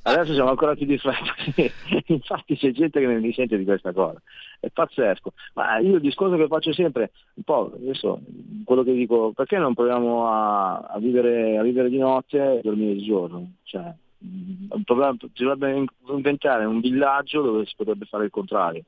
[0.02, 1.70] Adesso siamo ancora più di fretta, sì.
[2.06, 4.20] infatti c'è gente che non mi sente di questa cosa,
[4.58, 5.32] è pazzesco.
[5.54, 8.20] Ma io il discorso che faccio sempre, un po' adesso
[8.64, 12.94] quello che dico, perché non proviamo a, a vivere, a vivere di notte e dormire
[12.94, 13.52] di giorno?
[13.64, 18.82] Cioè, mh, proviamo- si dovrebbe inventare un villaggio dove si potrebbe fare il contrario.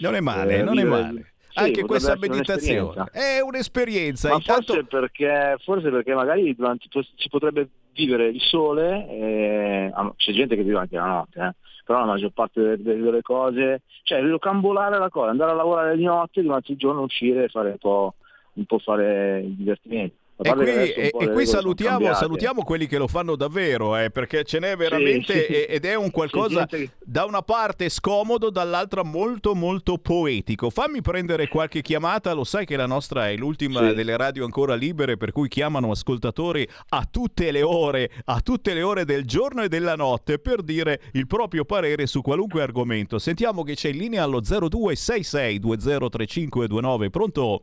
[0.00, 1.32] Non è male, Eh, non è male.
[1.50, 4.28] sì, Anche questa meditazione è un'esperienza.
[4.28, 10.12] Ma Intanto forse, perché, forse perché magari durante, si potrebbe vivere il sole, e, ah,
[10.16, 11.52] c'è gente che vive anche la notte, eh,
[11.84, 16.04] però la maggior parte delle, delle- cose, cioè cambolare la cosa, andare a lavorare di
[16.04, 18.14] notte, durante il giorno uscire e fare un po',
[18.54, 20.16] un po' fare il divertimento.
[20.36, 24.58] E qui, e- e qui salutiamo, salutiamo quelli che lo fanno davvero, eh, perché ce
[24.58, 25.52] n'è veramente sì.
[25.52, 26.66] e- ed è un qualcosa
[27.04, 30.70] da una parte scomodo, dall'altra molto molto poetico.
[30.70, 33.94] Fammi prendere qualche chiamata, lo sai che la nostra è l'ultima Sì.
[33.94, 38.82] delle radio ancora libere, per cui chiamano ascoltatori a tutte le ore, a tutte le
[38.82, 43.20] ore del giorno e della notte per dire il proprio parere su qualunque argomento.
[43.20, 47.10] Sentiamo che c'è in linea allo 0266 203529.
[47.10, 47.62] Pronto?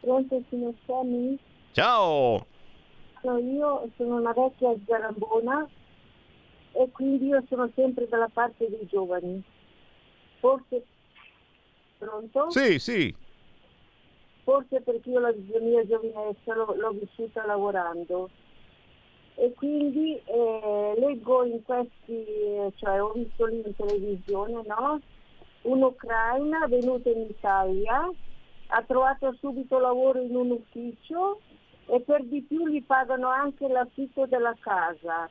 [0.00, 1.38] Pronto signor Sammy?
[1.72, 2.46] Ciao!
[3.22, 5.68] io sono una vecchia zarambona
[6.72, 9.42] e quindi io sono sempre dalla parte dei giovani.
[10.40, 10.84] Forse
[11.98, 12.50] pronto?
[12.50, 13.14] Sì, sì.
[14.42, 18.30] Forse perché io la mia giovinezza l'ho, l'ho vissuta lavorando
[19.36, 22.24] e quindi eh, leggo in questi,
[22.76, 25.00] cioè ho visto lì in televisione, no?
[25.62, 28.10] Un'Ucraina venuta in Italia,
[28.66, 31.40] ha trovato subito lavoro in un ufficio
[31.90, 35.28] e per di più gli pagano anche l'affitto della casa.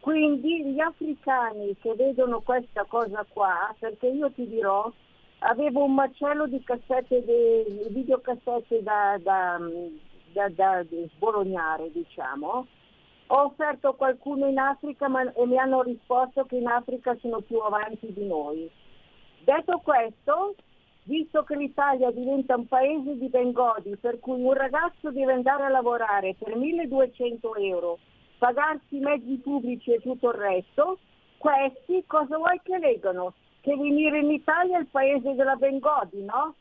[0.00, 4.92] Quindi gli africani che vedono questa cosa qua, perché io ti dirò,
[5.38, 9.58] avevo un macello di cassette, di videocassette da, da,
[10.32, 10.84] da, da
[11.14, 12.66] sbolognare, diciamo.
[13.28, 17.40] Ho offerto a qualcuno in Africa ma, e mi hanno risposto che in Africa sono
[17.40, 18.70] più avanti di noi.
[19.44, 20.54] Detto questo,
[21.04, 25.68] visto che l'Italia diventa un paese di bengodi per cui un ragazzo deve andare a
[25.68, 27.98] lavorare per 1200 euro,
[28.38, 30.98] pagarsi i mezzi pubblici e tutto il resto,
[31.38, 33.34] questi cosa vuoi che legano?
[33.60, 36.54] Che venire in Italia è il paese della bengodi, no?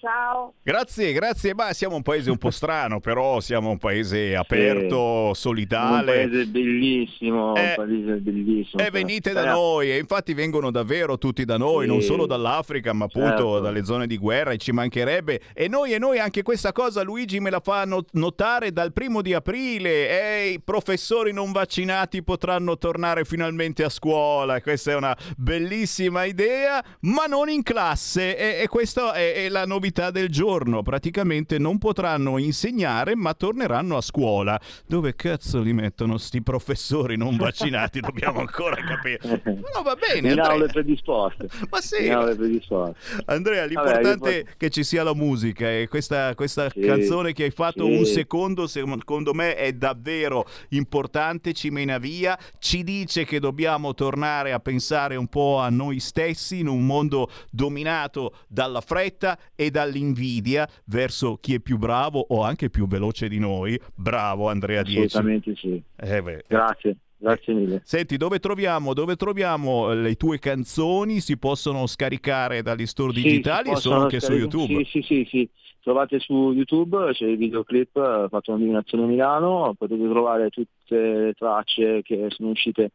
[0.00, 0.54] Ciao.
[0.62, 1.54] Grazie, grazie.
[1.54, 6.24] Ma siamo un paese un po' strano, però siamo un paese aperto, solidale.
[6.24, 8.82] Un paese bellissimo, Eh, un paese bellissimo.
[8.82, 11.90] E venite da Eh, noi, e infatti vengono davvero tutti da noi, Sì.
[11.90, 13.60] non solo dall'Africa, ma appunto Certo.
[13.60, 15.40] dalle zone di guerra, e ci mancherebbe.
[15.52, 19.20] E noi, e noi anche questa cosa, Luigi me la fa no- notare dal primo
[19.20, 20.08] di aprile.
[20.08, 24.62] E i professori non vaccinati potranno tornare finalmente a scuola.
[24.62, 28.34] Questa è una bellissima idea, ma non in classe.
[28.36, 30.82] E, e questa è, è la novità del giorno.
[30.82, 34.58] Praticamente non potranno insegnare, ma torneranno a scuola.
[34.86, 37.98] Dove cazzo li mettono sti professori non vaccinati?
[38.00, 39.18] Dobbiamo ancora capire.
[39.44, 40.18] No, va bene.
[40.32, 40.50] In Andrea.
[40.50, 41.48] aule predisposte.
[41.68, 43.22] Ma sì, aule predisposte.
[43.26, 47.32] Andrea, Vabbè, l'importante io è che ci sia la musica e questa, questa Sì, canzone
[47.32, 47.92] che hai fatto sì.
[47.96, 54.52] un secondo, secondo me è davvero importante, ci mena via, ci dice che dobbiamo tornare
[54.52, 60.68] a pensare un po' a noi stessi in un mondo dominato dalla fretta e dall'invidia
[60.86, 63.78] verso chi è più bravo o anche più veloce di noi.
[63.94, 65.16] Bravo Andrea Dieci.
[65.16, 65.82] Assolutamente sì.
[65.96, 66.44] Eh.
[66.46, 67.82] Grazie, grazie mille.
[67.84, 71.20] Senti, dove troviamo, dove troviamo le tue canzoni?
[71.20, 74.84] Si possono scaricare dagli store Sì, digitali e sono anche su scaricare- YouTube.
[74.84, 75.48] Sì, sì, sì, sì.
[75.82, 82.02] Trovate su YouTube, c'è il videoclip, ho fatto a Milano, potete trovare tutte le tracce
[82.02, 82.90] che sono uscite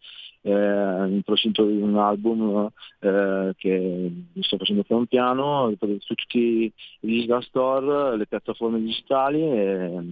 [0.45, 2.69] eh, in procinto di un album
[2.99, 4.11] eh, che
[4.41, 9.41] sto facendo pian piano, su tutti i digital store, le piattaforme digitali.
[9.41, 10.03] E,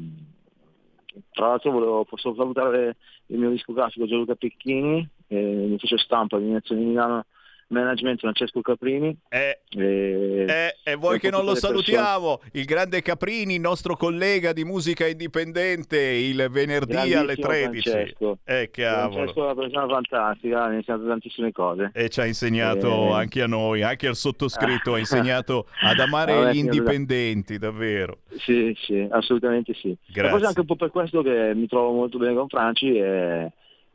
[1.32, 2.96] tra l'altro volevo, posso salutare
[3.28, 7.26] il mio discografico Gianluca Pecchini, eh, l'ufficio stampa di Divinazione di Milano
[7.74, 9.16] Management Francesco Caprini.
[9.30, 12.40] Eh, e, E vuoi e che non lo le persone- salutiamo?
[12.54, 17.90] Il grande Caprini, nostro collega di musica indipendente, il venerdì alle Grandissimo 13.
[17.90, 18.38] Francesco.
[18.46, 19.14] Eh, cavolo.
[19.14, 21.92] Francesco è una persona fantastica, ha insegnato tantissime cose.
[21.94, 23.14] E ci ha insegnato Eh.
[23.14, 28.20] anche a noi, anche al sottoscritto, ha insegnato ad amare Vabbè, gli indipendenti, davvero.
[28.38, 29.96] Sì, sì, assolutamente sì.
[30.06, 30.26] Grazie.
[30.28, 33.52] E forse anche un po' per questo che mi trovo molto bene con Franci e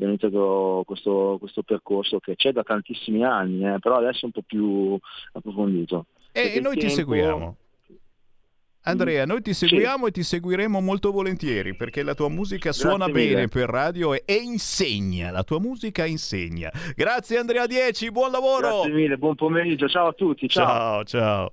[0.06, 4.42] iniziato questo, questo percorso che c'è da tantissimi anni, eh, però adesso è un po'
[4.46, 4.98] più
[5.32, 6.06] approfondito.
[6.32, 7.56] E, Perché e noi il ti tempo- seguiamo.
[8.82, 13.46] Andrea, noi ti seguiamo e ti seguiremo molto volentieri perché la tua musica suona bene
[13.48, 16.70] per radio e, e insegna, la tua musica insegna.
[16.94, 18.68] Grazie Andrea Dieci, buon lavoro!
[18.68, 21.04] Grazie mille, buon pomeriggio, ciao a tutti, ciao.
[21.04, 21.04] ciao.
[21.04, 21.52] ciao.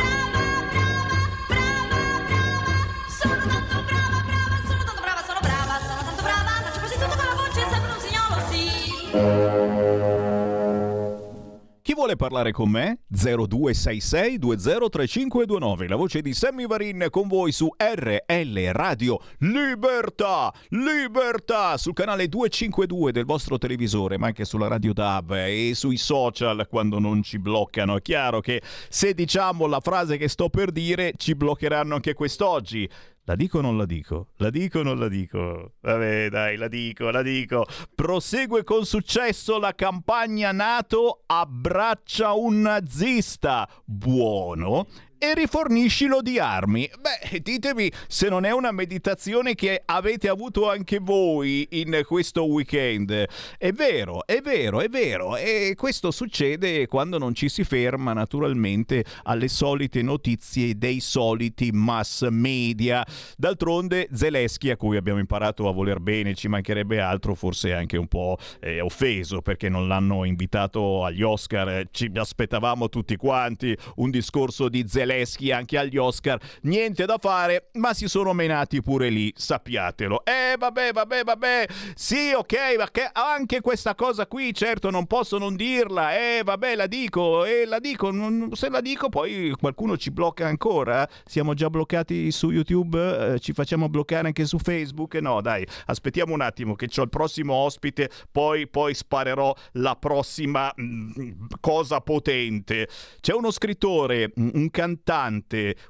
[11.91, 12.99] Chi vuole parlare con me?
[13.07, 15.87] 0266 203529.
[15.89, 20.53] La voce di Sammy Varin con voi su RL Radio Libertà!
[20.69, 21.75] Libertà!
[21.75, 26.97] Sul canale 252 del vostro televisore, ma anche sulla radio DAB e sui social quando
[26.99, 27.97] non ci bloccano.
[27.97, 32.87] È chiaro che se diciamo la frase che sto per dire, ci bloccheranno anche quest'oggi.
[33.25, 34.29] La dico o non la dico?
[34.37, 35.73] La dico o non la dico?
[35.81, 37.67] Vabbè, dai, la dico, la dico.
[37.93, 43.69] Prosegue con successo la campagna NATO Abbraccia un nazista.
[43.85, 44.87] Buono.
[45.23, 46.89] E riforniscilo di armi.
[46.99, 53.27] Beh, ditemi se non è una meditazione che avete avuto anche voi in questo weekend.
[53.59, 55.37] È vero, è vero, è vero.
[55.37, 62.27] E questo succede quando non ci si ferma naturalmente alle solite notizie dei soliti mass
[62.29, 63.05] media.
[63.37, 68.07] D'altronde Zelensky, a cui abbiamo imparato a voler bene, ci mancherebbe altro, forse anche un
[68.07, 71.89] po' eh, offeso perché non l'hanno invitato agli Oscar.
[71.91, 75.09] Ci aspettavamo tutti quanti un discorso di Zelensky
[75.51, 76.39] anche agli Oscar.
[76.61, 80.23] Niente da fare, ma si sono menati pure lì, sappiatelo.
[80.23, 81.65] Eh, vabbè, vabbè, vabbè.
[81.95, 86.15] Sì, ok, ma che anche questa cosa qui, certo, non posso non dirla.
[86.15, 88.11] Eh, vabbè, la dico, eh, la dico.
[88.53, 91.07] Se la dico, poi qualcuno ci blocca ancora.
[91.25, 95.15] Siamo già bloccati su YouTube, eh, ci facciamo bloccare anche su Facebook.
[95.15, 100.71] No, dai, aspettiamo un attimo che ho il prossimo ospite, poi, poi sparerò la prossima
[100.75, 102.87] mh, mm, cosa potente.
[103.19, 105.00] C'è uno scrittore, un cantante,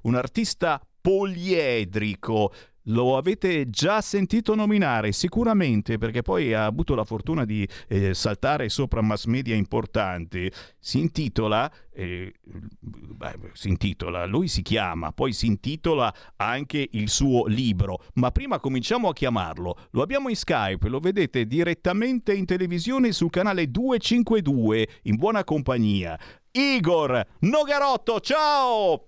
[0.03, 2.51] un artista poliedrico
[2.85, 8.69] lo avete già sentito nominare sicuramente perché poi ha avuto la fortuna di eh, saltare
[8.69, 10.51] sopra mass media importanti.
[10.79, 17.45] Si intitola, eh, beh, si intitola, lui si chiama, poi si intitola anche il suo
[17.45, 18.03] libro.
[18.15, 19.77] Ma prima cominciamo a chiamarlo.
[19.91, 26.17] Lo abbiamo in Skype, lo vedete direttamente in televisione sul canale 252 in buona compagnia.
[26.51, 29.05] Igor Nogarotto, ciao!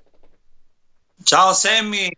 [1.23, 2.09] Ciao Sammy,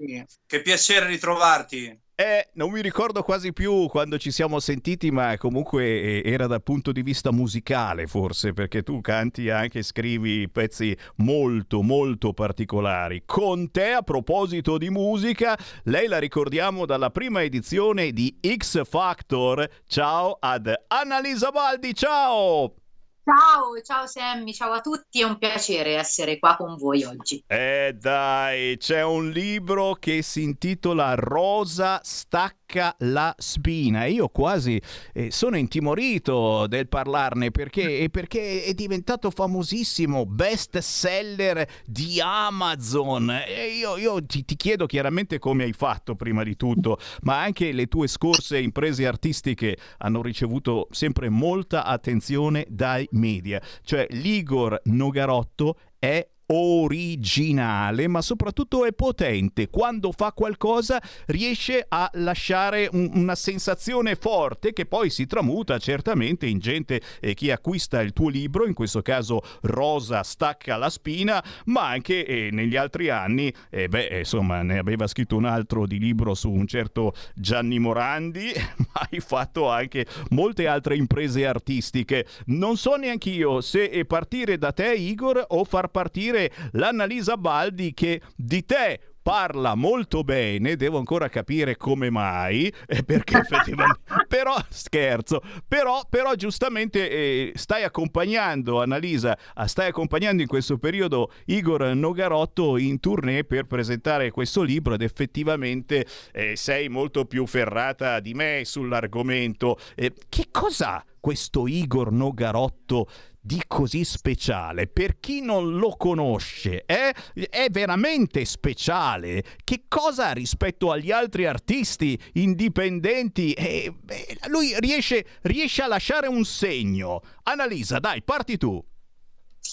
[0.45, 2.03] che piacere ritrovarti.
[2.17, 6.63] Eh, non mi ricordo quasi più quando ci siamo sentiti, ma comunque eh, era dal
[6.63, 13.23] punto di vista musicale forse, perché tu canti e anche scrivi pezzi molto molto particolari.
[13.25, 19.67] Con te, a proposito di musica, lei la ricordiamo dalla prima edizione di X Factor.
[19.85, 22.84] Ciao ad Annalisa Baldi, ciao!
[23.27, 27.43] Ciao, ciao Sammy, ciao a tutti, è un piacere essere qua con voi oggi.
[27.47, 34.05] Eh dai, c'è un libro che si intitola Rosa stacca la spina.
[34.05, 34.79] Io quasi
[35.11, 43.31] eh, sono intimorito del parlarne perché, perché è diventato famosissimo, best seller di Amazon.
[43.31, 47.71] E io, io ti, ti chiedo chiaramente come hai fatto prima di tutto, ma anche
[47.71, 53.61] le tue scorse imprese artistiche hanno ricevuto sempre molta attenzione dai media.
[53.83, 59.69] Cioè l'Igor Nogarotto è originale, ma soprattutto è potente.
[59.69, 66.45] Quando fa qualcosa riesce a lasciare un, una sensazione forte che poi si tramuta certamente
[66.45, 71.43] in gente eh, che acquista il tuo libro, in questo caso Rosa stacca la spina,
[71.65, 75.99] ma anche eh, negli altri anni, eh, beh, insomma, ne aveva scritto un altro di
[75.99, 82.25] libro su un certo Gianni Morandi, ma hai fatto anche molte altre imprese artistiche.
[82.47, 87.93] Non so neanche io se partire da te, Igor, o far partire sentire l'Annalisa Baldi
[87.93, 94.55] che di te parla molto bene, devo ancora capire come mai, eh, perché effettivamente, però
[94.69, 101.95] scherzo, però, però giustamente eh, stai accompagnando, Annalisa, ah, stai accompagnando in questo periodo Igor
[101.95, 108.35] Nogarotto in tournée per presentare questo libro ed effettivamente eh, sei molto più ferrata di
[108.35, 109.79] me sull'argomento.
[109.95, 113.07] Eh, che cos'ha questo Igor Nogarotto
[113.45, 114.87] di così speciale?
[114.87, 119.43] Per chi non lo conosce, è, è veramente speciale.
[119.63, 123.53] Che cosa rispetto agli altri artisti indipendenti?
[123.53, 127.21] Eh, beh, lui riesce, riesce a lasciare un segno.
[127.43, 128.83] Annalisa, dai, parti tu.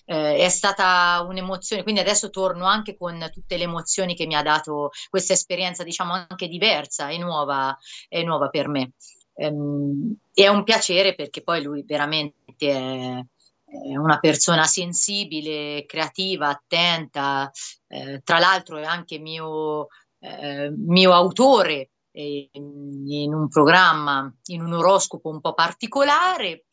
[0.06, 4.42] eh, è stata un'emozione, quindi adesso torno anche con tutte le emozioni che mi ha
[4.42, 7.76] dato questa esperienza, diciamo anche diversa e nuova,
[8.08, 8.92] e nuova per me.
[9.34, 13.24] Ehm, è un piacere perché poi lui veramente è
[13.72, 17.50] è una persona sensibile, creativa, attenta,
[17.88, 19.88] eh, tra l'altro è anche mio,
[20.18, 26.66] eh, mio autore eh, in un programma, in un oroscopo un po' particolare.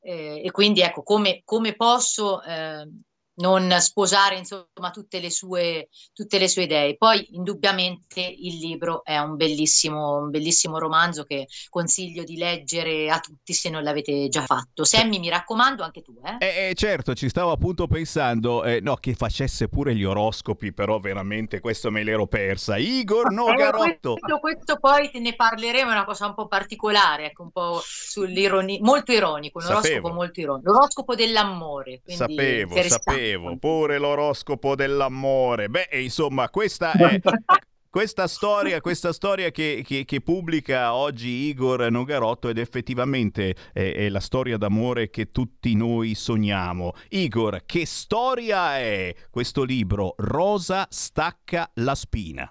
[0.00, 2.88] Eh, e quindi ecco come, come posso eh,
[3.36, 6.96] non sposare insomma tutte le, sue, tutte le sue idee.
[6.96, 13.18] Poi indubbiamente il libro è un bellissimo, un bellissimo romanzo che consiglio di leggere a
[13.18, 14.84] tutti se non l'avete già fatto.
[14.84, 16.18] Sammy, mi raccomando, anche tu.
[16.24, 16.44] Eh?
[16.44, 20.98] Eh, eh certo, ci stavo appunto pensando, eh, no, che facesse pure gli oroscopi, però
[20.98, 22.76] veramente questo me l'ero persa.
[22.76, 24.14] Igor Nogarotto.
[24.14, 27.80] Questo, questo poi te ne parleremo, è una cosa un po' particolare, ecco, un po'
[27.82, 30.12] sull'ironia, molto ironico, un oroscopo Sapevo.
[30.12, 32.00] molto ironico, l'oroscopo dell'amore.
[32.02, 33.25] quindi Sapevo, interessante.
[33.26, 35.68] Sapevo, pure l'oroscopo dell'amore.
[35.68, 37.20] Beh, insomma, questa è
[37.90, 44.08] questa storia, questa storia che, che- che pubblica oggi Igor Nogarotto ed effettivamente è, è
[44.08, 46.92] la storia d'amore che tutti noi sogniamo.
[47.10, 50.14] Igor, che storia è questo libro?
[50.18, 52.50] Rosa stacca la spina.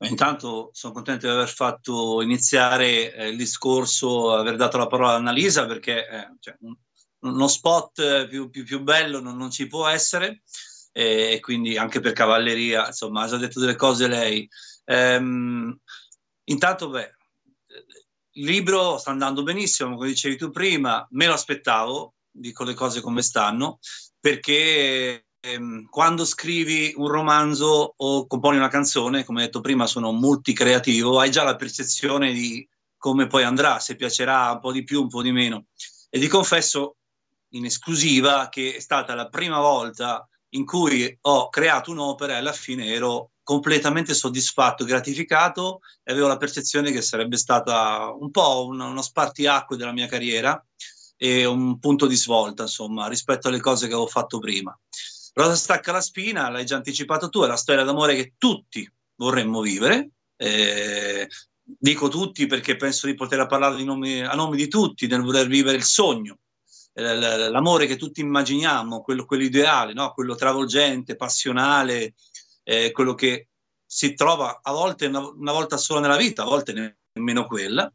[0.00, 5.16] Intanto sono contento di aver fatto iniziare eh, il discorso, aver dato la parola a
[5.16, 6.76] Annalisa perché eh, cioè, un-
[7.20, 10.42] uno spot più, più- più bello non, non ci può essere
[10.92, 14.48] e quindi anche per cavalleria, insomma, ha già detto delle cose lei.
[14.84, 15.78] Ehm,
[16.44, 17.14] intanto, beh,
[18.32, 23.00] il libro sta andando benissimo, come dicevi tu prima, me lo aspettavo, dico le cose
[23.00, 23.78] come stanno,
[24.18, 31.18] perché ehm, quando scrivi un romanzo o componi una canzone, come detto prima, sono multicreativo,
[31.20, 32.66] hai già la percezione di
[32.96, 35.66] come poi andrà, se piacerà un po' di più, un po' di meno.
[36.10, 36.96] E ti confesso
[37.50, 42.52] in esclusiva che è stata la prima volta in cui ho creato un'opera e alla
[42.52, 48.80] fine ero completamente soddisfatto, gratificato e avevo la percezione che sarebbe stata un po' un-
[48.80, 50.62] uno spartiacque della mia carriera
[51.16, 54.78] e un punto di svolta, insomma, rispetto alle cose che avevo fatto prima.
[55.34, 59.60] Rosa stacca la spina, l'hai già anticipato tu, è la storia d'amore che tutti vorremmo
[59.60, 60.10] vivere.
[60.36, 61.28] Eh,
[61.62, 65.46] dico tutti perché penso di poter parlare di nomi- a nome di tutti, nel voler
[65.46, 66.38] vivere il sogno,
[67.00, 70.12] l'amore che tutti immaginiamo, quello, quello ideale, no?
[70.12, 72.14] quello travolgente, passionale,
[72.64, 73.48] eh, quello che
[73.84, 77.90] si trova a volte una, una volta sola nella vita, a volte ne- nemmeno quella.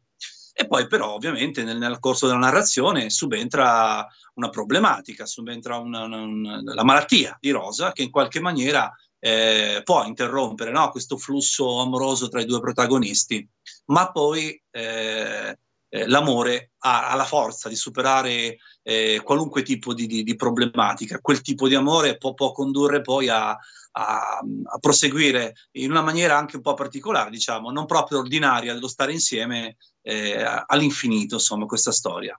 [0.56, 6.20] E poi però ovviamente nel, nel corso della narrazione subentra una problematica, subentra una- una-
[6.22, 11.80] una- la malattia di Rosa che in qualche maniera eh, può interrompere no, questo flusso
[11.80, 13.48] amoroso tra i due protagonisti,
[13.86, 15.58] ma poi eh,
[15.94, 21.20] eh, l'amore ha, ha la forza di superare eh, qualunque tipo di, di- di problematica.
[21.20, 23.58] Quel tipo di amore può, può condurre poi a, a-
[23.92, 29.12] a proseguire in una maniera anche un po' particolare, diciamo, non proprio ordinaria dello stare
[29.12, 32.38] insieme eh, all'infinito, insomma, questa storia.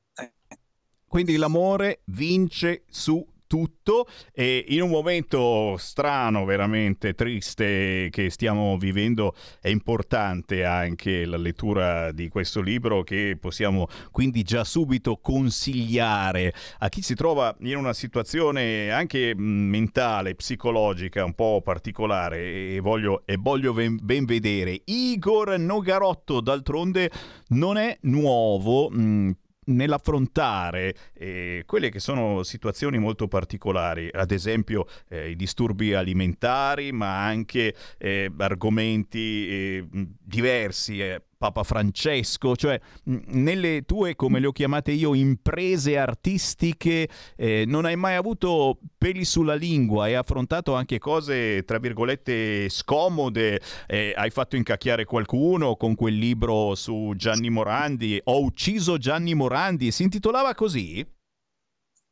[1.08, 9.36] Quindi l'amore vince su tutto e in un momento strano, veramente triste che stiamo vivendo
[9.62, 16.90] è importante anche la lettura di questo libro che possiamo quindi già subito consigliare a
[16.90, 23.38] chi si trova in una situazione anche mentale, psicologica un po' particolare e voglio, e
[23.38, 24.82] voglio ben, ben vedere.
[24.86, 27.12] Igor Nogarotto d'altronde
[27.50, 28.90] non è nuovo.
[28.90, 29.32] mh,
[29.66, 37.26] nell'affrontare eh, quelle che sono situazioni molto particolari, ad esempio eh, i disturbi alimentari, ma
[37.26, 41.02] anche eh, argomenti eh, diversi.
[41.38, 47.96] Papa Francesco, cioè nelle tue, come le ho chiamate io, imprese artistiche, eh, non hai
[47.96, 54.56] mai avuto peli sulla lingua, hai affrontato anche cose, tra virgolette, scomode, eh, hai fatto
[54.56, 61.06] incacchiare qualcuno con quel libro su Gianni Morandi, Ho ucciso Gianni Morandi, si intitolava così?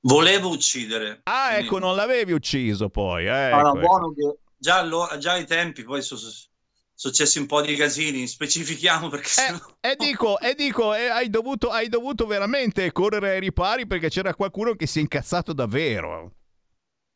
[0.01, 1.21] Volevo uccidere.
[1.23, 3.25] Ah, ecco, non l'avevi ucciso poi.
[3.25, 3.87] eh, Allora, ecco, ecco.
[3.87, 6.19] buono che già, allora, già ai tempi poi sono
[7.03, 9.59] successi un po' di casini, specifichiamo perché sennò...
[9.81, 14.33] E dico, e dico eh, hai, dovuto, hai dovuto veramente correre ai ripari perché c'era
[14.33, 16.31] qualcuno che si è incazzato davvero.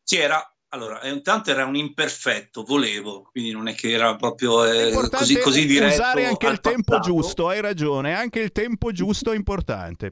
[0.04, 0.44] Sì, era...
[0.72, 5.40] Allora, eh, intanto era un imperfetto, volevo, quindi non è che era proprio eh, così,
[5.40, 5.94] così diretto.
[5.94, 7.10] usare anche il tempo passato.
[7.10, 10.12] giusto, hai ragione, anche il tempo giusto è importante.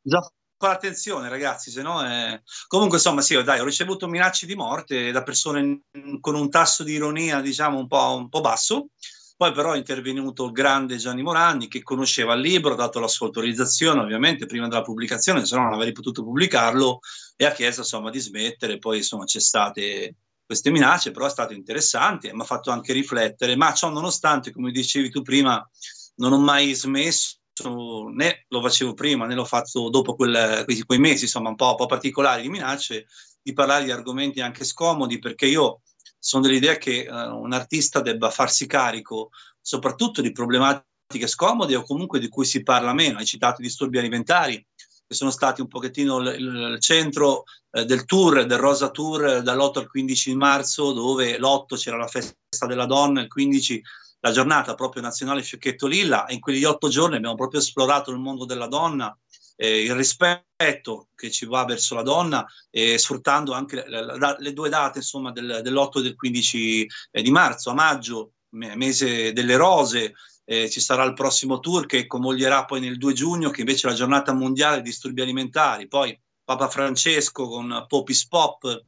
[0.00, 0.20] Già
[0.58, 2.40] fare attenzione ragazzi, se no è...
[2.66, 5.82] Comunque insomma sì, dai, ho ricevuto minacce di morte da persone
[6.20, 8.88] con un tasso di ironia diciamo un po', un po' basso,
[9.36, 13.08] poi però è intervenuto il grande Gianni Morandi che conosceva il libro, ha dato la
[13.08, 17.00] sua autorizzazione ovviamente prima della pubblicazione, se no non avrei potuto pubblicarlo
[17.36, 20.14] e ha chiesto insomma di smettere, poi insomma c'è state
[20.46, 24.70] queste minacce, però è stato interessante, mi ha fatto anche riflettere, ma ciò nonostante, come
[24.70, 25.68] dicevi tu prima,
[26.16, 30.98] non ho mai smesso né lo facevo prima né l'ho fatto dopo quel, quei, quei,
[30.98, 33.06] mesi, insomma, un po', un po' particolari di minacce,
[33.42, 35.80] di parlare di argomenti anche scomodi, perché io
[36.18, 39.30] sono dell'idea che uh, un artista debba farsi carico
[39.60, 43.18] soprattutto di problematiche scomode o comunque di cui si parla meno.
[43.18, 44.64] Hai citato i disturbi alimentari,
[45.06, 49.78] che sono stati un pochettino il, il centro eh, del tour, del Rosa Tour, dall'8
[49.78, 53.82] al 15 marzo, dove l'8 c'era la festa della donna, il 15
[54.26, 58.44] la giornata proprio nazionale Fiocchetto Lilla, in quegli otto giorni abbiamo proprio esplorato il mondo
[58.44, 59.16] della donna,
[59.54, 64.52] eh, il rispetto che ci va verso la donna, eh, sfruttando anche le, le, le
[64.52, 69.56] due date insomma, del, dell'8 e del 15 eh, di marzo, a maggio, mese delle
[69.56, 73.86] rose, eh, ci sarà il prossimo tour che convoglierà poi nel 2 giugno, che invece
[73.86, 75.86] è la giornata mondiale dei disturbi alimentari.
[75.86, 78.84] Poi Papa Francesco con Popis Pop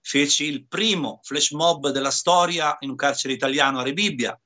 [0.00, 4.36] fece il primo flash mob della storia in un carcere italiano a Rebibbia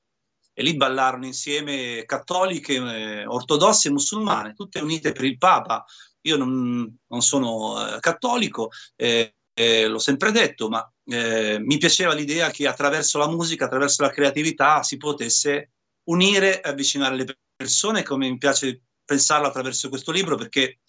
[0.53, 5.83] e lì ballarono insieme cattoliche, eh, ortodosse e musulmane, tutte unite per il Papa.
[6.21, 12.13] Io non, non sono eh, cattolico, eh, eh l'ho sempre detto, ma eh, mi piaceva
[12.13, 15.71] l'idea che attraverso la musica, attraverso la creatività si potesse
[16.09, 20.79] unire e avvicinare le persone, come mi piace pensarlo attraverso questo libro, perché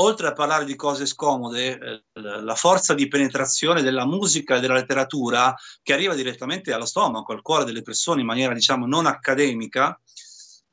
[0.00, 4.74] oltre a parlare di cose scomode, eh, la forza di penetrazione della musica e della
[4.74, 10.00] letteratura che arriva direttamente allo stomaco, al cuore delle persone in maniera, diciamo, non accademica,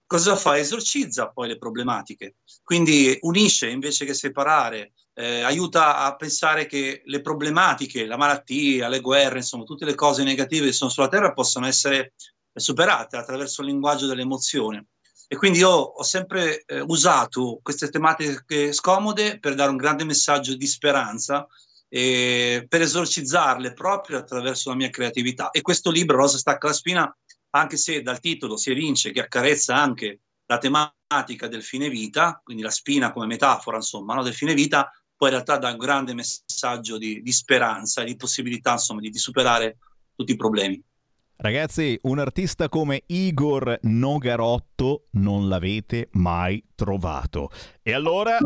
[0.06, 0.58] cosa fa?
[0.58, 2.36] Esorcizza poi le problematiche.
[2.64, 9.00] Quindi unisce invece che separare, eh, aiuta a pensare che le problematiche, la malattia, le
[9.00, 12.14] guerre, insomma, tutte le cose negative che sono sulla Terra possono essere
[12.54, 14.86] superate attraverso il linguaggio dell'emozione.
[15.28, 20.56] E quindi io ho sempre eh, usato queste tematiche scomode per dare un grande messaggio
[20.56, 21.48] di speranza
[21.88, 25.50] e per esorcizzarle proprio attraverso la mia creatività.
[25.50, 27.18] E questo libro, Rosa stacca la spina,
[27.52, 32.62] anche se dal titolo si evince che accarezza anche la tematica del fine vita, quindi
[32.62, 36.14] la spina come metafora, insomma, no, del fine vita, poi in realtà dà un grande
[36.14, 39.78] messaggio di, di speranza e di possibilità, insomma, di, di superare
[40.14, 40.82] tutti i problemi.
[41.38, 47.50] Ragazzi, un artista come Igor Nogarotto non l'avete mai trovato.
[47.82, 48.38] E allora,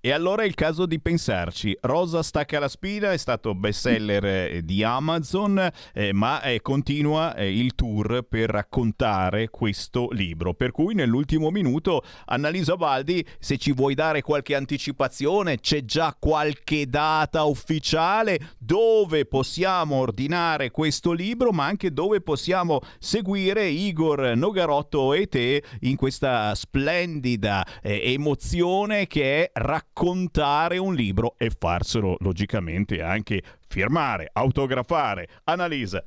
[0.00, 1.76] e allora, è il caso di pensarci.
[1.80, 7.58] Rosa stacca la spina è stato bestseller eh, di Amazon, eh, ma eh, continua eh,
[7.58, 10.54] il tour per raccontare questo libro.
[10.54, 16.86] Per cui nell'ultimo minuto, Annalisa Baldi, se ci vuoi dare qualche anticipazione, c'è già qualche
[16.86, 25.26] data ufficiale dove possiamo ordinare questo libro, ma anche dove possiamo seguire Igor Nogarotto e
[25.26, 33.42] te in questa splendida eh, emozione che è raccontare un libro e farselo logicamente anche
[33.66, 35.28] firmare, autografare.
[35.44, 36.04] Annalisa.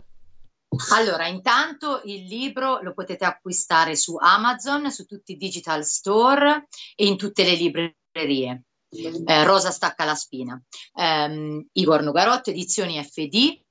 [0.93, 7.05] Allora, intanto il libro lo potete acquistare su Amazon, su tutti i digital store e
[7.05, 8.63] in tutte le librerie.
[8.89, 10.61] Eh, Rosa stacca la spina.
[10.93, 13.64] Eh, Igor Nogarotto, edizioni FD,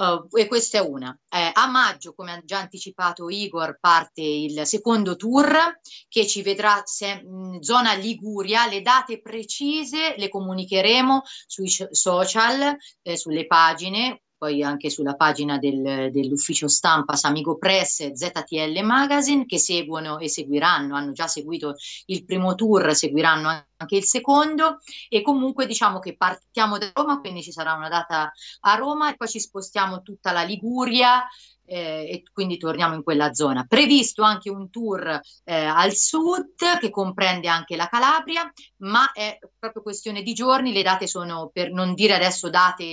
[0.00, 1.14] Uh, e questa è una.
[1.28, 5.78] Eh, a maggio, come ha già anticipato Igor, parte il secondo tour
[6.08, 8.66] che ci vedrà se, mh, zona Liguria.
[8.66, 16.10] Le date precise le comunicheremo sui social, eh, sulle pagine poi anche sulla pagina del,
[16.10, 21.74] dell'ufficio stampa Samigo Press ZTL Magazine che seguono e seguiranno, hanno già seguito
[22.06, 24.78] il primo tour, seguiranno anche il secondo
[25.08, 28.30] e comunque diciamo che partiamo da Roma, quindi ci sarà una data
[28.60, 31.26] a Roma e poi ci spostiamo tutta la Liguria,
[31.70, 33.64] eh, e quindi torniamo in quella zona.
[33.64, 39.82] Previsto anche un tour eh, al sud che comprende anche la Calabria, ma è proprio
[39.82, 42.84] questione di giorni, le date sono per non dire adesso date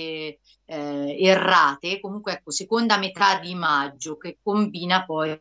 [0.64, 5.38] eh, errate, comunque ecco, seconda metà di maggio che combina poi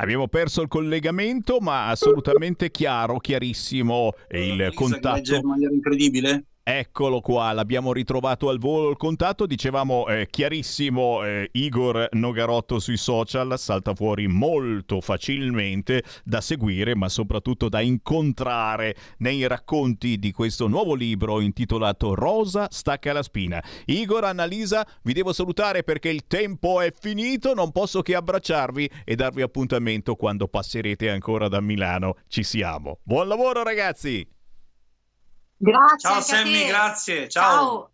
[0.00, 5.42] Abbiamo perso il collegamento, ma assolutamente chiaro, chiarissimo il Lisa contatto.
[5.42, 6.46] maniera incredibile.
[6.62, 12.98] Eccolo qua, l'abbiamo ritrovato al volo il contatto, dicevamo eh, chiarissimo eh, Igor Nogarotto sui
[12.98, 20.68] social, salta fuori molto facilmente da seguire ma soprattutto da incontrare nei racconti di questo
[20.68, 23.62] nuovo libro intitolato Rosa stacca la spina.
[23.86, 29.16] Igor, Annalisa, vi devo salutare perché il tempo è finito, non posso che abbracciarvi e
[29.16, 32.16] darvi appuntamento quando passerete ancora da Milano.
[32.28, 32.98] Ci siamo.
[33.02, 34.39] Buon lavoro ragazzi!
[35.62, 35.98] Grazie.
[35.98, 37.28] Ciao Sammy, grazie.
[37.28, 37.52] Ciao.
[37.52, 37.90] Ciao.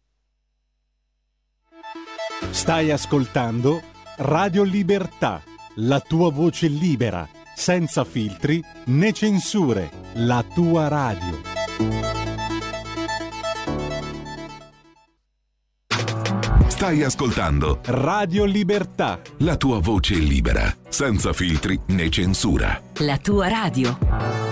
[2.53, 3.83] Stai ascoltando
[4.19, 5.43] Radio Libertà,
[5.77, 11.41] la tua voce libera, senza filtri né censure, la tua radio.
[16.69, 19.21] Stai ascoltando Radio Libertà.
[19.39, 22.81] la tua voce libera, senza filtri né censura.
[22.99, 24.46] La tua radio.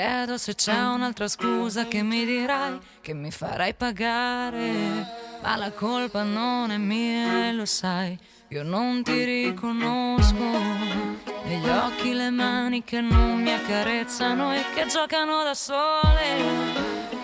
[0.00, 4.72] Chiedo se c'è un'altra scusa che mi dirai, che mi farai pagare.
[5.42, 8.18] Ma la colpa non è mia e lo sai.
[8.48, 10.48] Io non ti riconosco.
[11.44, 16.28] Negli occhi le mani che non mi accarezzano e che giocano da sole.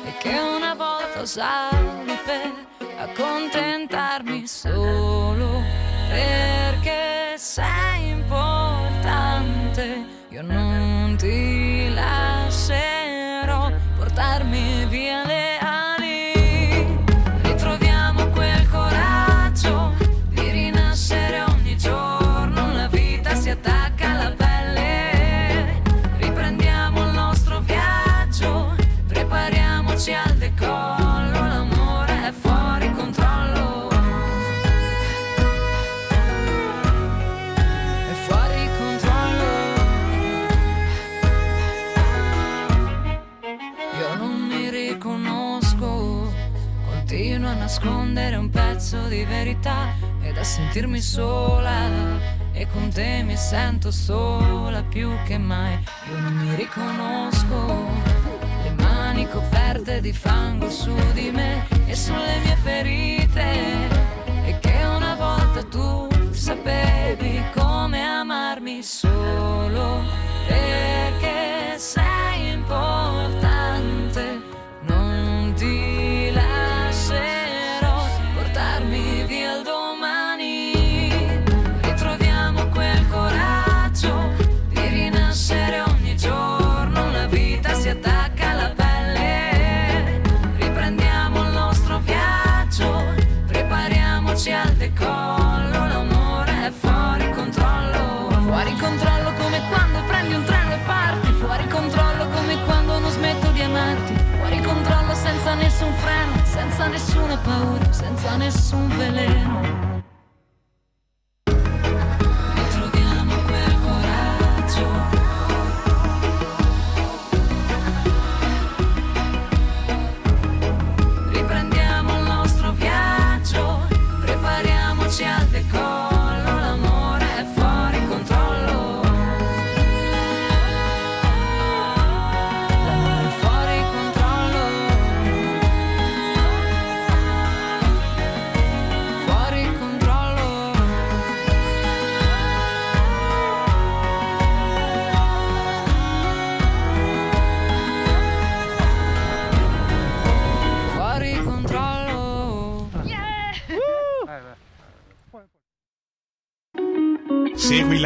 [0.04, 2.52] E che una volta usavo per
[2.98, 5.62] accontentarmi solo
[6.10, 10.04] perché sei importante.
[10.28, 10.95] Io non
[49.66, 52.34] verità ed a sentirmi sola.
[52.52, 55.74] E con te mi sento sola più che mai.
[56.10, 57.90] Io non mi riconosco.
[58.62, 63.05] Le mani coperte di fango su di me e sulle mie ferite.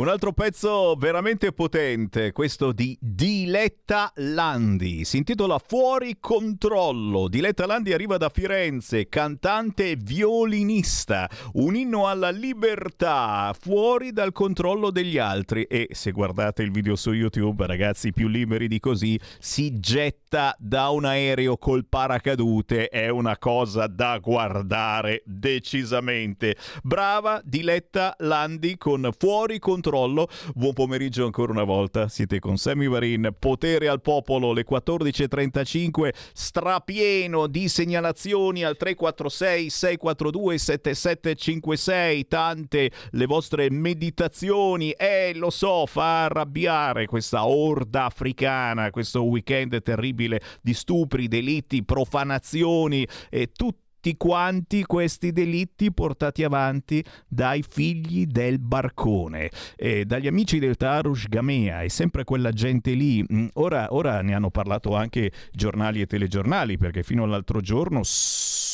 [0.00, 7.28] Un altro pezzo veramente potente, questo di Diletta Landi, si intitola Fuori controllo.
[7.28, 14.90] Diletta Landi arriva da Firenze, cantante e violinista, un inno alla libertà, fuori dal controllo
[14.90, 19.80] degli altri e se guardate il video su YouTube, ragazzi più liberi di così, si
[19.80, 26.56] getta da un aereo col paracadute, è una cosa da guardare decisamente.
[26.82, 29.88] Brava Diletta Landi con Fuori controllo.
[29.90, 32.08] Buon pomeriggio ancora una volta.
[32.08, 33.34] Siete con Sammy Varin.
[33.38, 36.12] Potere al popolo, le 14.35.
[36.32, 42.28] Strapieno di segnalazioni al 346 642 7756.
[42.28, 44.92] Tante le vostre meditazioni.
[44.92, 53.06] Eh, lo so, fa arrabbiare questa orda africana, questo weekend terribile di stupri, delitti, profanazioni
[53.28, 60.58] e tutto tutti quanti questi delitti portati avanti dai figli del barcone, e dagli amici
[60.58, 63.22] del Tarush Gamea, e sempre quella gente lì.
[63.30, 68.00] Mm, Ora, ora ne hanno parlato anche giornali e telegiornali, perché fino all'altro giorno...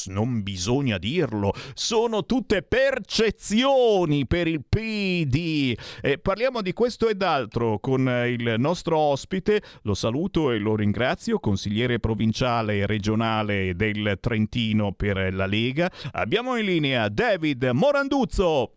[0.06, 5.76] non bisogna dirlo, sono tutte percezioni per il PD.
[6.00, 11.40] Eh, parliamo di questo ed altro con il nostro ospite, lo saluto e lo ringrazio,
[11.40, 15.90] consigliere provinciale e regionale del Trentino per la Lega.
[16.12, 18.72] Abbiamo in linea David Moranduzzo.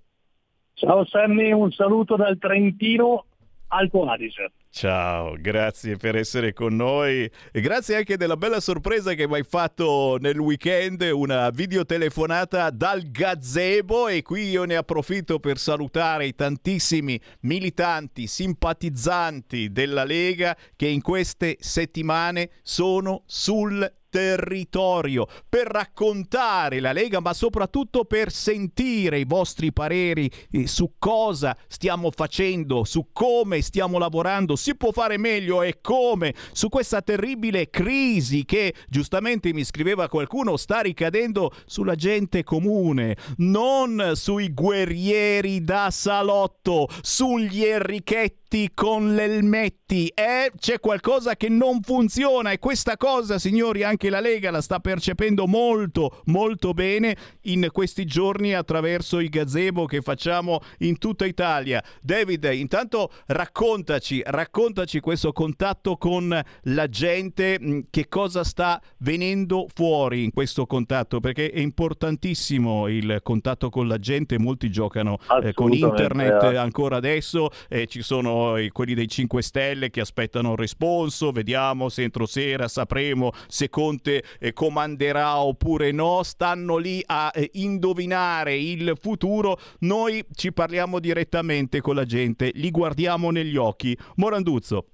[0.74, 3.26] Ciao Sammy, un saluto dal Trentino
[3.68, 4.52] Alto Adige.
[4.72, 9.44] Ciao, grazie per essere con noi e grazie anche della bella sorpresa che mi hai
[9.44, 16.36] fatto nel weekend, una videotelefonata dal gazebo e qui io ne approfitto per salutare i
[16.36, 26.92] tantissimi militanti, simpatizzanti della Lega che in queste settimane sono sul territorio, per raccontare la
[26.92, 33.62] Lega, ma soprattutto per sentire i vostri pareri eh, su cosa stiamo facendo, su come
[33.62, 39.64] stiamo lavorando, si può fare meglio e come, su questa terribile crisi che giustamente mi
[39.64, 49.14] scriveva qualcuno sta ricadendo sulla gente comune, non sui guerrieri da salotto, sugli enrichetti con
[49.14, 50.08] l'elmetti.
[50.08, 54.80] Eh, c'è qualcosa che non funziona e questa cosa, signori, anche la Lega la sta
[54.80, 61.84] percependo molto, molto bene in questi giorni attraverso i gazebo che facciamo in tutta Italia.
[62.02, 70.24] David, intanto raccontaci, raccontaci questo contatto con la gente, mm, che cosa sta venendo fuori
[70.24, 75.74] in questo contatto, perché è importantissimo il contatto con la gente, molti giocano eh, con
[75.74, 76.56] internet eh.
[76.56, 81.90] ancora adesso, eh, ci sono i- quelli dei 5 Stelle che aspettano il responso, vediamo
[81.90, 88.56] se entro sera sapremo se Conte eh, comanderà oppure no, stanno lì a eh, indovinare
[88.56, 93.98] il futuro, noi ci parliamo direttamente con la gente, li guardiamo negli occhi.
[94.18, 94.86] Moranduzzo.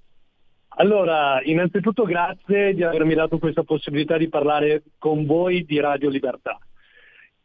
[0.78, 6.58] Allora, innanzitutto grazie di avermi dato questa possibilità di parlare con voi di Radio Libertà.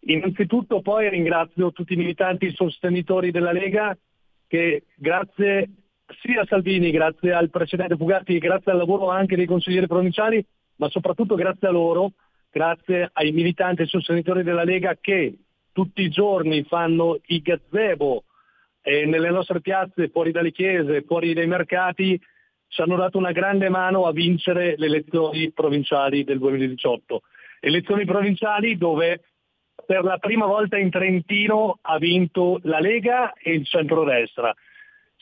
[0.04, 3.98] Innanzitutto poi ringrazio tutti i militanti e sostenitori della Lega
[4.48, 5.70] che grazie
[6.22, 10.46] sia a Salvini, grazie al precedente Fugatti, grazie al lavoro anche dei consiglieri provinciali,
[10.82, 12.14] ma soprattutto grazie a loro,
[12.50, 15.38] grazie ai militanti e sostenitori della Lega che
[15.72, 18.24] tutti i giorni fanno i gazebo
[18.82, 22.20] eh, nelle nostre piazze, fuori dalle chiese, fuori dai mercati,
[22.68, 27.22] ci hanno dato una grande mano a vincere le elezioni provinciali del 2018.
[27.60, 29.22] Elezioni provinciali dove
[29.86, 34.52] per la prima volta in Trentino ha vinto la Lega e il centrodestra.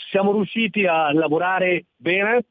[0.10, 2.46] Siamo riusciti a lavorare bene,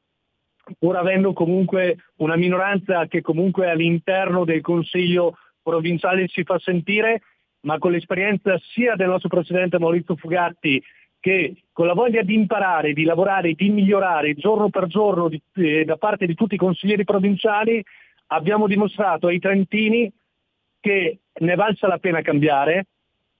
[0.78, 7.22] pur avendo comunque una minoranza che comunque all'interno del Consiglio provinciale si fa sentire,
[7.60, 10.82] ma con l'esperienza sia del nostro Presidente Maurizio Fugatti
[11.20, 15.84] che con la voglia di imparare, di lavorare, di migliorare giorno per giorno di- eh,
[15.84, 17.82] da parte di tutti i consiglieri provinciali,
[18.28, 20.10] abbiamo dimostrato ai Trentini
[20.80, 22.86] che ne valsa la pena cambiare,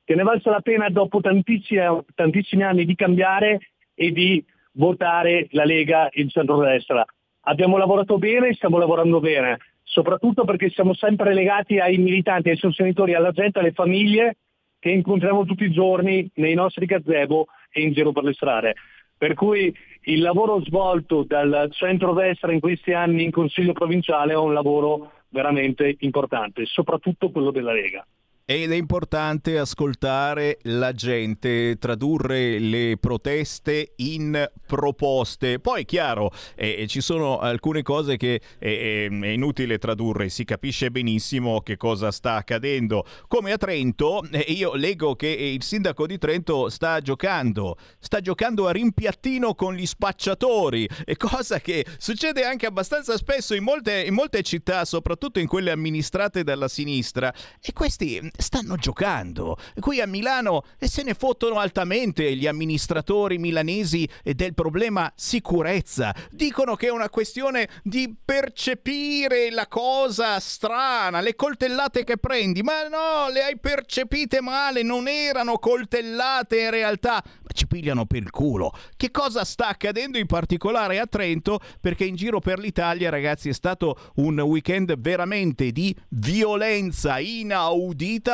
[0.05, 1.81] che ne valsa la pena dopo tantissimi,
[2.15, 7.05] tantissimi anni di cambiare e di votare la Lega e il centrodestra.
[7.49, 13.15] Abbiamo lavorato bene, stiamo lavorando bene, soprattutto perché siamo sempre legati ai militanti, ai sostenitori,
[13.15, 14.37] alla gente, alle famiglie
[14.79, 18.75] che incontriamo tutti i giorni nei nostri gazebo e in giro per le strade.
[19.17, 24.53] Per cui il lavoro svolto dal centrodestra in questi anni in Consiglio provinciale è un
[24.53, 28.07] lavoro veramente importante, soprattutto quello della Lega.
[28.51, 35.59] Ed è importante ascoltare la gente, tradurre le proteste in proposte.
[35.59, 41.61] Poi, chiaro, eh, ci sono alcune cose che eh, è inutile tradurre, si capisce benissimo
[41.61, 43.05] che cosa sta accadendo.
[43.27, 48.67] Come a Trento, eh, io leggo che il sindaco di Trento sta giocando, sta giocando
[48.67, 54.15] a rimpiattino con gli spacciatori, e cosa che succede anche abbastanza spesso in molte, in
[54.15, 57.31] molte città, soprattutto in quelle amministrate dalla sinistra.
[57.61, 59.57] E questi stanno giocando.
[59.79, 66.15] Qui a Milano e se ne fottono altamente gli amministratori milanesi e del problema sicurezza.
[66.31, 72.63] Dicono che è una questione di percepire la cosa strana, le coltellate che prendi.
[72.63, 77.23] Ma no, le hai percepite male, non erano coltellate in realtà.
[77.25, 78.73] Ma ci pigliano per il culo.
[78.97, 81.59] Che cosa sta accadendo in particolare a Trento?
[81.81, 88.28] Perché in giro per l'Italia, ragazzi, è stato un weekend veramente di violenza inaudita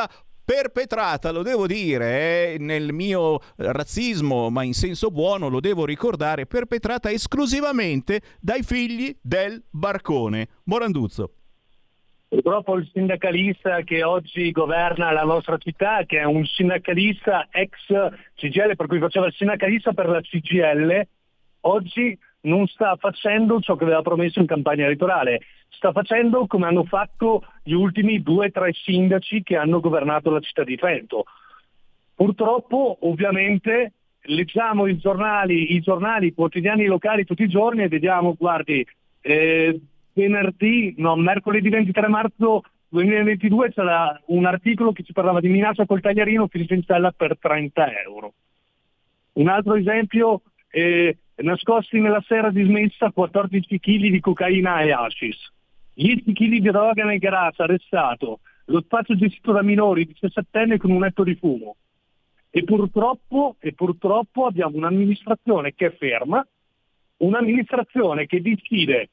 [0.45, 6.45] perpetrata, lo devo dire, eh, nel mio razzismo, ma in senso buono, lo devo ricordare,
[6.45, 10.47] perpetrata esclusivamente dai figli del barcone.
[10.65, 11.31] Moranduzzo.
[12.27, 17.71] Purtroppo il sindacalista che oggi governa la nostra città, che è un sindacalista ex
[18.35, 21.07] CGL, per cui faceva il sindacalista per la CGL,
[21.61, 25.41] oggi non sta facendo ciò che aveva promesso in campagna elettorale.
[25.69, 30.39] Sta facendo come hanno fatto gli ultimi due o tre sindaci che hanno governato la
[30.39, 31.25] città di Trento.
[32.15, 33.93] Purtroppo ovviamente
[34.27, 38.85] leggiamo i giornali, i giornali, quotidiani locali tutti i giorni e vediamo, guardi,
[39.21, 39.79] eh,
[40.13, 46.01] venerdì, no, mercoledì 23 marzo 2022 c'era un articolo che ci parlava di minaccia col
[46.01, 48.33] tagliarino finisce in cella per 30 euro.
[49.33, 55.51] Un altro esempio, eh, nascosti nella sera dismessa 14 kg di cocaina e hashish.
[55.95, 58.41] 10 kg di droga nel garage, arrestato.
[58.65, 61.77] Lo spazio gestito da minori, 17 anni con un netto di fumo.
[62.49, 66.45] E purtroppo, e purtroppo abbiamo un'amministrazione che è ferma,
[67.17, 69.09] un'amministrazione che decide,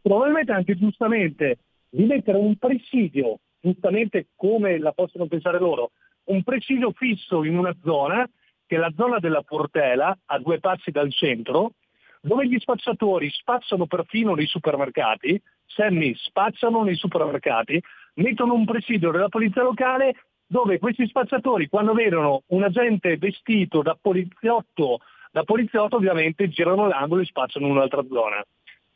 [0.00, 1.58] probabilmente anche giustamente,
[1.88, 5.92] di mettere un presidio, giustamente come la possono pensare loro,
[6.24, 8.28] un presidio fisso in una zona,
[8.66, 11.72] che è la zona della Portela, a due passi dal centro,
[12.20, 17.80] dove gli spacciatori spacciano perfino nei supermercati, Sammy spacciano nei supermercati,
[18.14, 20.14] mettono un presidio della polizia locale
[20.46, 25.00] dove questi spacciatori quando vedono un agente vestito da poliziotto,
[25.30, 28.42] da poliziotto ovviamente girano l'angolo e spacciano in un'altra zona.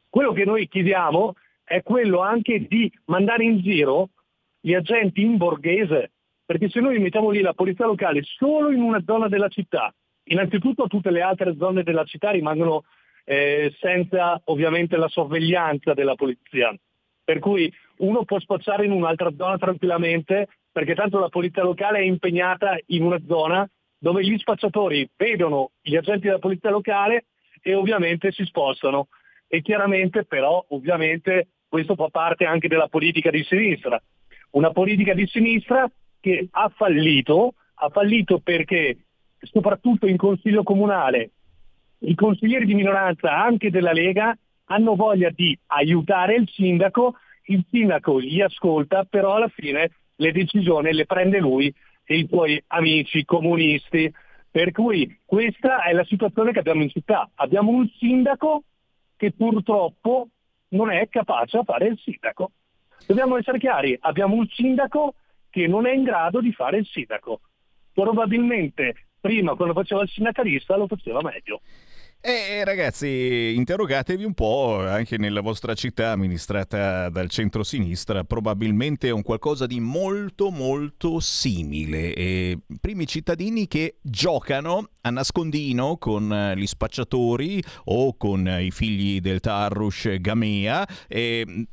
[0.08, 4.08] Quello che noi chiediamo è quello anche di mandare in giro
[4.60, 6.10] gli agenti in borghese,
[6.44, 9.92] perché se noi mettiamo lì la polizia locale solo in una zona della città,
[10.24, 12.84] innanzitutto tutte le altre zone della città rimangono
[13.24, 16.74] eh, senza ovviamente la sorveglianza della polizia.
[17.24, 22.02] Per cui uno può spacciare in un'altra zona tranquillamente perché tanto la polizia locale è
[22.02, 23.68] impegnata in una zona
[23.98, 27.26] dove gli spacciatori vedono gli agenti della polizia locale
[27.62, 29.08] e ovviamente si spostano.
[29.46, 34.02] E chiaramente però ovviamente questo fa parte anche della politica di sinistra.
[34.52, 35.88] Una politica di sinistra
[36.20, 38.96] che ha fallito, ha fallito perché
[39.40, 41.30] soprattutto in Consiglio Comunale
[42.02, 47.16] i consiglieri di minoranza anche della Lega hanno voglia di aiutare il sindaco,
[47.46, 51.72] il sindaco gli ascolta, però alla fine le decisioni le prende lui
[52.04, 54.12] e i suoi amici comunisti.
[54.50, 57.28] Per cui questa è la situazione che abbiamo in città.
[57.36, 58.64] Abbiamo un sindaco
[59.16, 60.28] che purtroppo
[60.68, 62.52] non è capace a fare il sindaco.
[63.06, 65.14] Dobbiamo essere chiari, abbiamo un sindaco
[65.50, 67.40] che non è in grado di fare il sindaco.
[67.92, 71.62] Probabilmente prima quando faceva il sindacalista lo faceva meglio.
[72.24, 79.22] E ragazzi, interrogatevi un po' anche nella vostra città amministrata dal centro-sinistra, probabilmente è un
[79.22, 82.14] qualcosa di molto molto simile.
[82.14, 89.40] E primi cittadini che giocano a nascondino con gli spacciatori o con i figli del
[89.40, 91.66] Tarrush Gamea e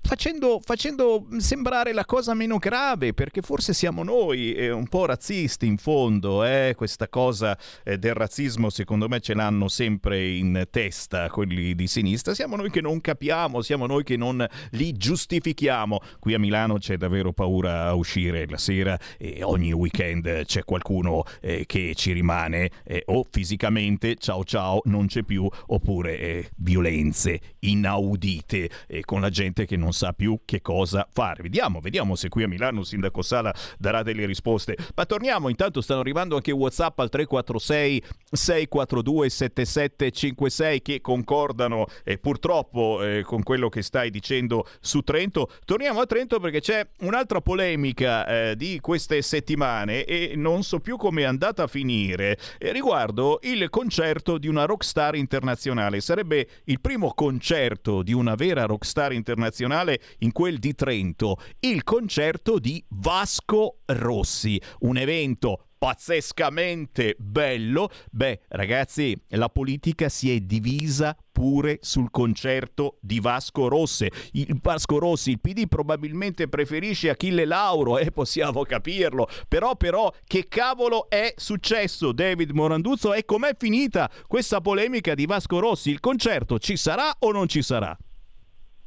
[0.00, 5.66] facendo, facendo, sembrare la cosa meno grave, perché forse siamo noi eh, un po' razzisti
[5.66, 6.74] in fondo, eh?
[6.76, 12.34] questa cosa eh, del razzismo secondo me ce l'hanno sempre in testa quelli di sinistra,
[12.34, 16.00] siamo noi che non capiamo, siamo noi che non li giustifichiamo.
[16.18, 21.24] Qui a Milano c'è davvero paura a uscire la sera e ogni weekend c'è qualcuno
[21.40, 27.40] eh, che ci rimane eh, o fisicamente ciao ciao non c'è più oppure eh, violenze
[27.60, 28.70] inaudite
[29.04, 31.42] con la gente che non sa più che cosa fare.
[31.42, 34.76] Vediamo, vediamo se qui a Milano il sindaco Sala darà delle risposte.
[34.96, 43.02] Ma torniamo, intanto stanno arrivando anche WhatsApp al 346 642 7756 che concordano eh, purtroppo
[43.02, 45.50] eh, con quello che stai dicendo su Trento.
[45.66, 50.96] Torniamo a Trento perché c'è un'altra polemica eh, di queste settimane e non so più
[50.96, 56.00] come è andata a finire eh, riguardo il concerto di una rockstar internazionale.
[56.00, 61.82] Sarebbe il primo concerto di una vera rockstar internazionale nazionale in quel di Trento, il
[61.82, 67.88] concerto di Vasco Rossi, un evento pazzescamente bello.
[68.10, 74.10] Beh, ragazzi, la politica si è divisa pure sul concerto di Vasco Rossi.
[74.32, 79.28] Il Vasco Rossi, il PD probabilmente preferisce Achille Lauro, e eh, possiamo capirlo.
[79.48, 83.12] Però, però, che cavolo è successo, David Moranduzzo?
[83.14, 85.90] E com'è finita questa polemica di Vasco Rossi?
[85.90, 87.96] Il concerto ci sarà o non ci sarà?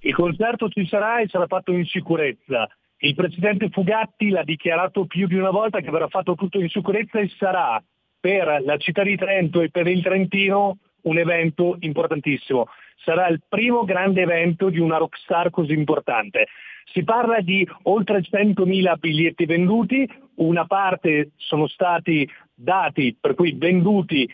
[0.03, 2.67] Il concerto ci sarà e sarà fatto in sicurezza.
[3.03, 7.19] Il presidente Fugatti l'ha dichiarato più di una volta che verrà fatto tutto in sicurezza
[7.19, 7.81] e sarà
[8.19, 12.67] per la città di Trento e per il Trentino un evento importantissimo.
[13.03, 16.47] Sarà il primo grande evento di una rockstar così importante.
[16.93, 24.27] Si parla di oltre 100.000 biglietti venduti, una parte sono stati dati, per cui venduti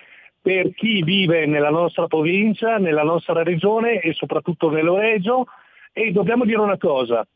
[0.47, 5.47] per chi vive nella nostra provincia, nella nostra regione e soprattutto nell'Oregio
[5.91, 7.27] e dobbiamo dire una cosa,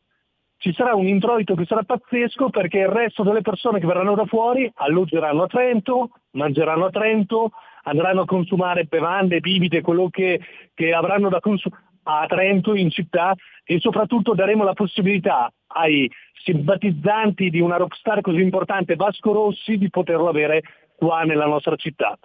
[0.56, 4.24] ci sarà un introito che sarà pazzesco perché il resto delle persone che verranno da
[4.24, 7.50] fuori alloggeranno a Trento, mangeranno a Trento,
[7.82, 10.40] andranno a consumare bevande, bibite, quello che,
[10.72, 16.10] che avranno da consumare a Trento, in città, e soprattutto daremo la possibilità ai
[16.42, 20.62] simpatizzanti di una rockstar così importante, Vasco Rossi, di poterlo avere
[20.96, 22.18] qua nella nostra città.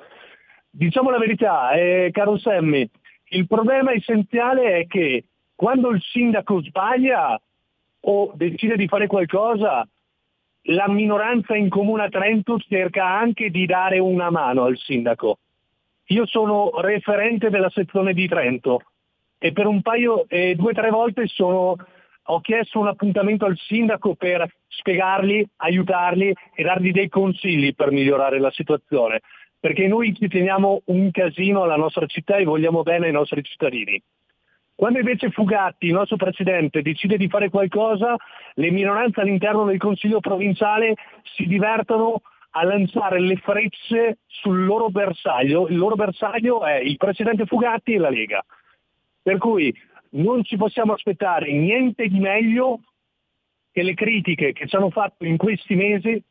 [0.77, 2.87] Diciamo la verità, eh, caro Sammy,
[3.29, 5.23] il problema essenziale è che
[5.55, 7.35] quando il sindaco sbaglia
[8.01, 9.87] o decide di fare qualcosa,
[10.69, 15.39] la minoranza in comune a Trento cerca anche di dare una mano al sindaco.
[16.09, 18.81] Io sono referente della sezione di Trento
[19.39, 21.75] e per un paio, eh, due o tre volte sono,
[22.21, 28.39] ho chiesto un appuntamento al sindaco per spiegargli, aiutarli e dargli dei consigli per migliorare
[28.39, 29.21] la situazione,
[29.68, 34.02] perché noi ci teniamo un casino alla nostra città e vogliamo bene ai nostri cittadini.
[34.73, 38.15] Quando invece Fugatti, il nostro presidente, decide di fare qualcosa,
[38.53, 40.94] le minoranze all'interno del Consiglio provinciale
[41.35, 42.22] si divertono
[42.52, 45.68] a lanciare le frecce sul loro bersaglio.
[45.68, 48.41] Il loro bersaglio è il presidente Fugatti e la Lega.
[49.22, 49.76] Per cui
[50.11, 52.80] non ci possiamo aspettare niente di meglio
[53.73, 56.23] che le critiche che ci hanno fatto in questi mesi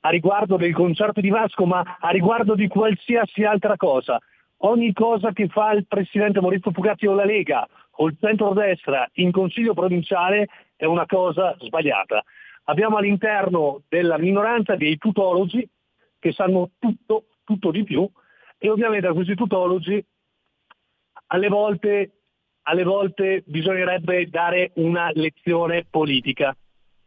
[0.00, 4.18] a riguardo del concerto di Vasco, ma a riguardo di qualsiasi altra cosa
[4.62, 7.66] ogni cosa che fa il presidente Maurizio Fugatti o la Lega
[7.96, 12.22] o il centrodestra in consiglio provinciale è una cosa sbagliata.
[12.64, 15.66] Abbiamo all'interno della minoranza dei tutologi
[16.18, 18.08] che sanno tutto, tutto di più
[18.58, 20.02] e ovviamente a questi tutologi
[21.28, 22.12] alle volte,
[22.62, 26.54] alle volte bisognerebbe dare una lezione politica,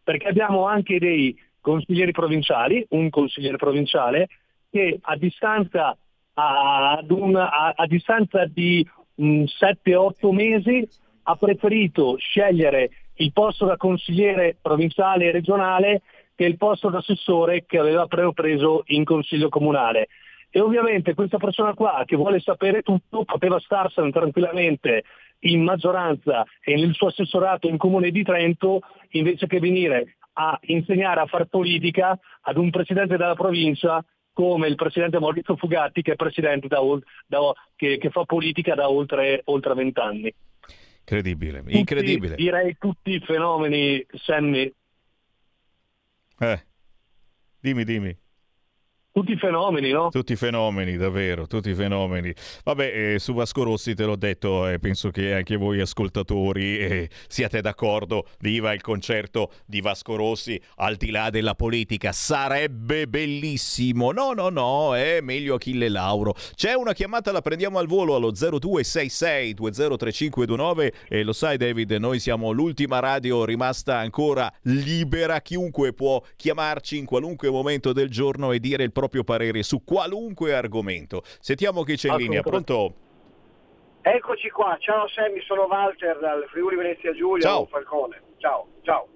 [0.04, 4.28] perché abbiamo anche dei consiglieri provinciali, un consigliere provinciale
[4.70, 5.98] che a distanza
[6.36, 8.86] ad un, a, a, distanza di
[9.18, 10.88] 7-8 mesi
[11.24, 16.02] ha preferito scegliere il posto da consigliere provinciale e regionale
[16.36, 20.08] che il posto da assessore che aveva preso in consiglio comunale.
[20.50, 25.04] E ovviamente questa persona qua che vuole sapere tutto poteva starsene tranquillamente
[25.42, 28.82] in maggioranza e nel suo assessorato in comune di Trento
[29.12, 34.04] invece che venire a insegnare a far politica ad un presidente della provincia
[34.34, 36.80] come il presidente Maurizio Fugatti che è presidente da,
[37.28, 37.40] da,
[37.76, 40.34] che, che, fa politica da oltre vent'anni.
[41.04, 42.36] Incredibile, tutti, incredibile.
[42.36, 44.74] Direi tutti i fenomeni, Sammy.
[46.40, 46.66] Eh,
[47.60, 48.18] dimmi, dimmi.
[49.16, 50.10] Tutti i fenomeni, no?
[50.10, 52.34] Tutti i fenomeni, davvero, tutti fenomeni.
[52.64, 57.10] Vabbè, eh, su Vasco Rossi te l'ho detto, eh, penso che anche voi ascoltatori eh,
[57.28, 58.26] siate d'accordo.
[58.40, 62.12] Viva il concerto di Vasco Rossi, al di là della politica.
[62.12, 64.12] Sarebbe bellissimo.
[64.12, 66.34] No, no, no, è meglio Achille Lauro.
[66.56, 72.20] C'è una chiamata, la prendiamo al volo allo 0266 203529 e lo sai David, noi
[72.20, 75.40] siamo l'ultima radio rimasta ancora libera.
[75.42, 78.92] Chiunque può chiamarci in qualunque momento del giorno e dire il
[79.24, 81.22] parere su qualunque argomento.
[81.24, 82.42] Sentiamo chi c'è in linea.
[82.42, 82.94] Pronto?
[84.02, 84.76] Eccoci qua.
[84.80, 87.66] Ciao Sammy, sono Walter dal Friuli Venezia Giulia, Ciao.
[87.66, 88.22] Falcone.
[88.38, 89.08] Ciao, ciao.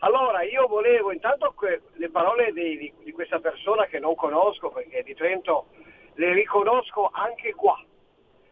[0.00, 4.70] Allora, io volevo intanto que- le parole di, di, di questa persona che non conosco
[4.70, 5.66] perché di Trento
[6.14, 7.78] le riconosco anche qua.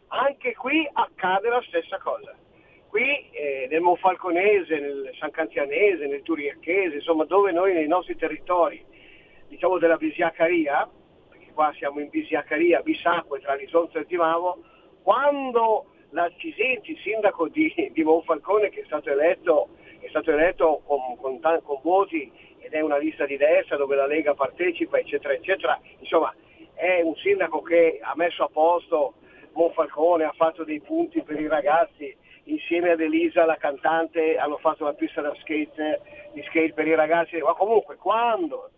[0.08, 2.34] Anche qui accade la stessa cosa.
[2.88, 8.84] Qui eh, nel Monfalconese, nel San Canzianese, nel Turiacchese, insomma dove noi nei nostri territori
[9.48, 10.88] diciamo della Bisiacaria,
[11.28, 14.62] perché qua siamo in Bisiacaria, Bisacque, tra Lisonzo e Timavo,
[15.02, 19.68] quando la Cisenti, sindaco di, di, Monfalcone, che è stato eletto,
[20.00, 24.06] è stato eletto con, con, con, voti ed è una lista di destra dove la
[24.06, 26.34] Lega partecipa, eccetera, eccetera, insomma
[26.74, 29.14] è un sindaco che ha messo a posto
[29.52, 34.84] Monfalcone, ha fatto dei punti per i ragazzi, insieme ad Elisa, la cantante, hanno fatto
[34.84, 36.00] la pista da skate,
[36.32, 38.70] di skate per i ragazzi, ma comunque quando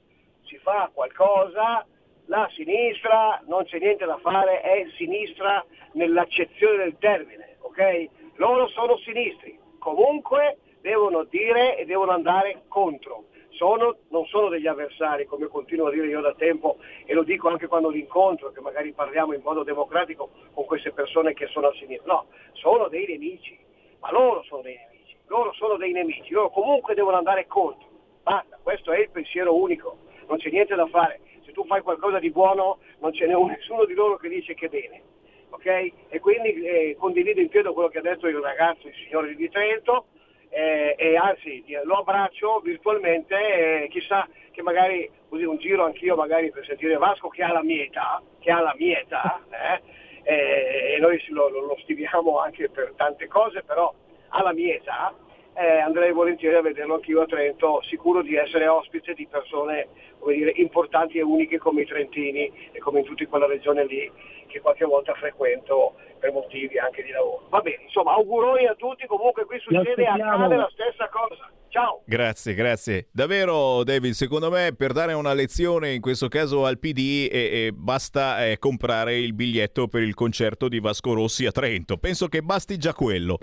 [0.51, 1.87] si fa qualcosa,
[2.27, 8.09] la sinistra non c'è niente da fare, è sinistra nell'accezione del termine, ok?
[8.35, 13.27] Loro sono sinistri, comunque devono dire e devono andare contro.
[13.51, 17.49] Sono, non sono degli avversari, come continuo a dire io da tempo e lo dico
[17.49, 21.69] anche quando li incontro, che magari parliamo in modo democratico con queste persone che sono
[21.69, 22.13] a sinistra.
[22.13, 23.59] No, sono dei nemici,
[24.01, 27.89] ma loro sono dei nemici, loro sono dei nemici, loro comunque devono andare contro.
[28.23, 31.21] Basta, questo è il pensiero unico non c'è niente da fare.
[31.45, 34.67] Se tu fai qualcosa di buono non ce n'è nessuno di loro che dice che
[34.67, 35.03] è bene.
[35.51, 35.93] Okay?
[36.09, 39.51] E quindi eh, condivido in pieno quello che ha detto il ragazzo, il signore di
[39.51, 40.07] Trento,
[40.49, 46.51] eh, e anzi lo abbraccio virtualmente, eh, chissà che magari così un giro anch'io magari
[46.51, 49.81] per sentire Vasco che ha la mia età, che ha la mia età, eh,
[50.23, 53.93] eh, e noi lo, lo, lo anche per tante cose, però
[54.29, 55.15] ha la mia età,
[55.61, 59.89] eh, andrei volentieri a vederlo anch'io a Trento, sicuro di essere ospite di persone
[60.19, 64.11] come dire, importanti e uniche come i trentini e come in tutta quella regione lì
[64.47, 67.47] che qualche volta frequento per motivi anche di lavoro.
[67.51, 71.51] Va bene, insomma, auguroni a tutti, comunque qui succede accade la stessa cosa.
[71.69, 72.03] Ciao.
[72.07, 73.09] Grazie, grazie.
[73.13, 77.73] Davvero, David, secondo me per dare una lezione, in questo caso al PD, eh, eh,
[77.73, 81.99] basta eh, comprare il biglietto per il concerto di Vasco Rossi a Trento.
[81.99, 83.39] Penso che basti già quello.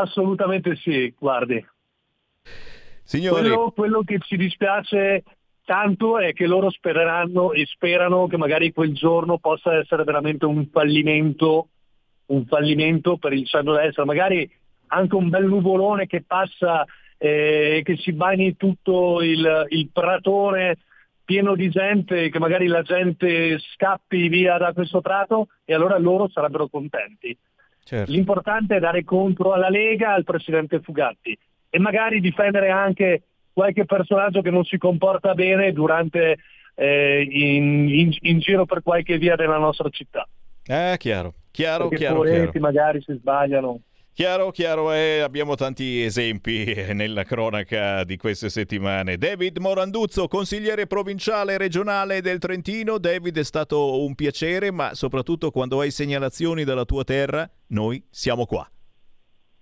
[0.00, 1.64] Assolutamente sì, guardi.
[3.02, 3.40] Signori...
[3.40, 5.24] Quello, quello che ci dispiace
[5.64, 10.68] tanto è che loro spereranno e sperano che magari quel giorno possa essere veramente un
[10.70, 11.68] fallimento,
[12.26, 14.48] un fallimento per il centro-destra, magari
[14.88, 16.84] anche un bel nuvolone che passa
[17.18, 20.78] e eh, che si bagni tutto il, il pratone
[21.24, 26.28] pieno di gente, che magari la gente scappi via da questo prato e allora loro
[26.30, 27.36] sarebbero contenti.
[27.88, 28.12] Certo.
[28.12, 31.34] L'importante è dare contro alla Lega, al presidente Fugatti
[31.70, 36.36] e magari difendere anche qualche personaggio che non si comporta bene durante
[36.74, 40.28] eh, in, in, in, giro per qualche via della nostra città.
[40.66, 42.20] Eh, chiaro, chiaro, Perché chiaro.
[42.24, 42.52] chiaro.
[42.60, 43.80] magari si sbagliano.
[44.18, 49.16] Chiaro, chiaro, eh, abbiamo tanti esempi nella cronaca di queste settimane.
[49.16, 52.98] David Moranduzzo, consigliere provinciale e regionale del Trentino.
[52.98, 58.44] David, è stato un piacere, ma soprattutto quando hai segnalazioni dalla tua terra, noi siamo
[58.44, 58.68] qua.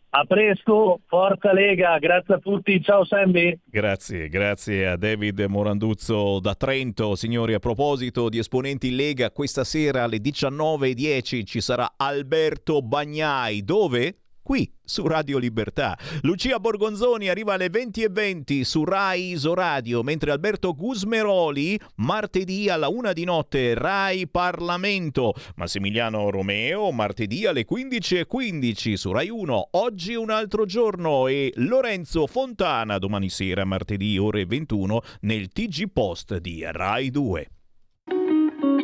[0.08, 3.60] A presto, forza Lega, grazie a tutti, ciao Sammy.
[3.62, 7.14] Grazie, grazie a David Moranduzzo da Trento.
[7.14, 13.62] Signori, a proposito di esponenti Lega, questa sera alle 19.10 ci sarà Alberto Bagnai.
[13.62, 14.20] Dove?
[14.46, 15.98] Qui su Radio Libertà.
[16.22, 23.24] Lucia Borgonzoni arriva alle 20.20 su Rai Isoradio, mentre Alberto Gusmeroli martedì alla una di
[23.24, 25.34] notte Rai Parlamento.
[25.56, 29.68] Massimiliano Romeo martedì alle 15.15 su Rai 1.
[29.72, 36.36] Oggi un altro giorno e Lorenzo Fontana domani sera martedì ore 21 nel TG Post
[36.38, 37.50] di Rai 2.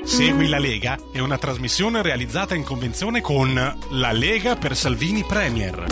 [0.05, 5.87] Segui la Lega è una trasmissione realizzata in convenzione con La Lega per Salvini Premier.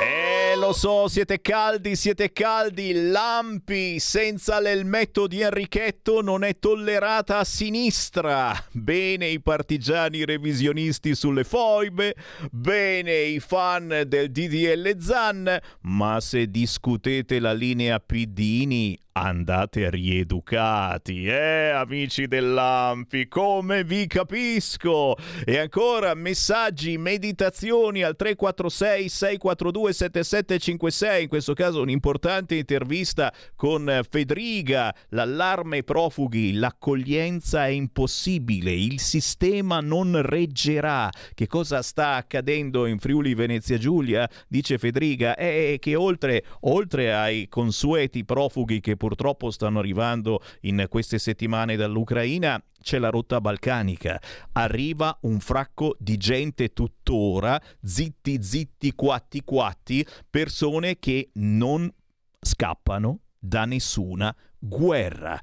[0.00, 2.92] Eh, lo so, siete caldi, siete caldi.
[2.92, 8.54] Lampi senza l'elmetto di Enrichetto non è tollerata a sinistra.
[8.70, 12.14] Bene i partigiani revisionisti sulle foibe,
[12.50, 21.70] bene i fan del DDL Zan, ma se discutete la linea Piddini andate rieducati, eh,
[21.70, 25.16] amici dell'Ampi, come vi capisco!
[25.44, 34.94] E ancora messaggi, meditazioni al 346 642 7756, in questo caso un'importante intervista con Federiga,
[35.10, 41.10] l'allarme profughi, l'accoglienza è impossibile, il sistema non reggerà.
[41.34, 44.28] Che cosa sta accadendo in Friuli Venezia Giulia?
[44.46, 49.06] Dice Federiga, è che oltre, oltre ai consueti profughi che purtroppo
[49.50, 54.20] stanno arrivando in queste settimane dall'Ucraina, c'è la rotta balcanica.
[54.52, 61.92] Arriva un fracco di gente tuttora, zitti zitti quatti quatti, persone che non
[62.40, 65.40] scappano da nessuna guerra.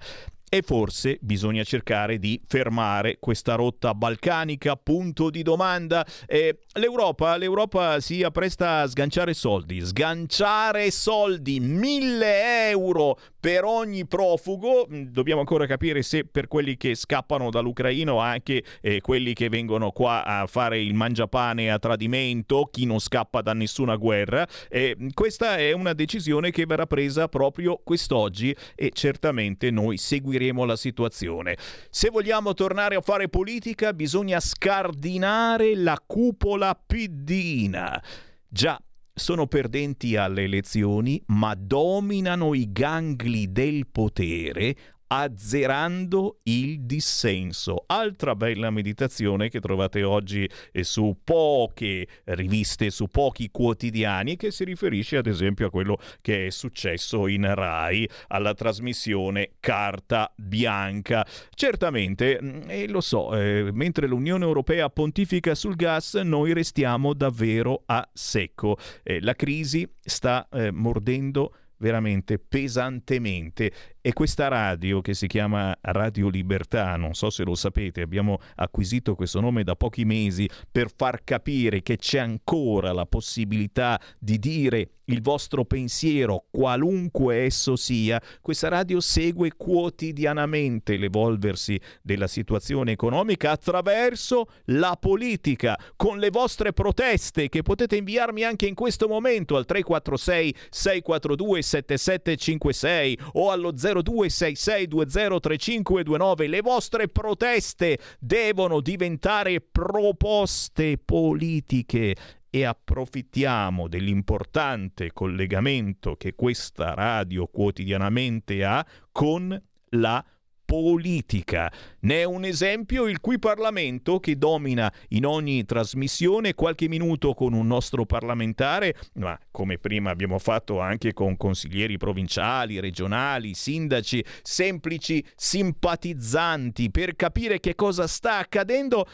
[0.56, 6.06] E forse bisogna cercare di fermare questa rotta balcanica, punto di domanda.
[6.26, 14.88] Eh, L'Europa, L'Europa si appresta a sganciare soldi, sganciare soldi, mille euro per ogni profugo.
[14.90, 19.92] Dobbiamo ancora capire se per quelli che scappano dall'Ucraina o anche eh, quelli che vengono
[19.92, 24.48] qua a fare il mangiapane a tradimento, chi non scappa da nessuna guerra.
[24.70, 30.76] Eh, questa è una decisione che verrà presa proprio quest'oggi e certamente noi seguiremo la
[30.76, 31.58] situazione.
[31.90, 38.02] Se vogliamo tornare a fare politica bisogna scardinare la cupola piddina.
[38.48, 38.80] Già,
[39.14, 44.76] sono perdenti alle elezioni, ma dominano i gangli del potere
[45.08, 47.84] azzerando il dissenso.
[47.88, 50.50] Altra bella meditazione che trovate oggi
[50.82, 56.50] su poche riviste, su pochi quotidiani, che si riferisce ad esempio a quello che è
[56.50, 61.26] successo in Rai alla trasmissione Carta Bianca.
[61.54, 68.08] Certamente, e lo so, eh, mentre l'Unione Europea pontifica sul gas, noi restiamo davvero a
[68.14, 68.78] secco.
[69.04, 73.72] Eh, la crisi sta eh, mordendo veramente pesantemente
[74.06, 79.16] e questa radio che si chiama Radio Libertà, non so se lo sapete, abbiamo acquisito
[79.16, 84.90] questo nome da pochi mesi per far capire che c'è ancora la possibilità di dire
[85.06, 94.48] il vostro pensiero, qualunque esso sia, questa radio segue quotidianamente l'evolversi della situazione economica attraverso
[94.66, 100.56] la politica, con le vostre proteste che potete inviarmi anche in questo momento al 346
[100.70, 106.48] 642 7756 o allo 0266203529.
[106.48, 112.16] Le vostre proteste devono diventare proposte politiche
[112.50, 120.24] e approfittiamo dell'importante collegamento che questa radio quotidianamente ha con la
[120.66, 121.72] politica.
[122.02, 127.54] Ne è un esempio il cui Parlamento che domina in ogni trasmissione qualche minuto con
[127.54, 135.24] un nostro parlamentare, ma come prima abbiamo fatto anche con consiglieri provinciali, regionali, sindaci, semplici
[135.36, 139.06] simpatizzanti per capire che cosa sta accadendo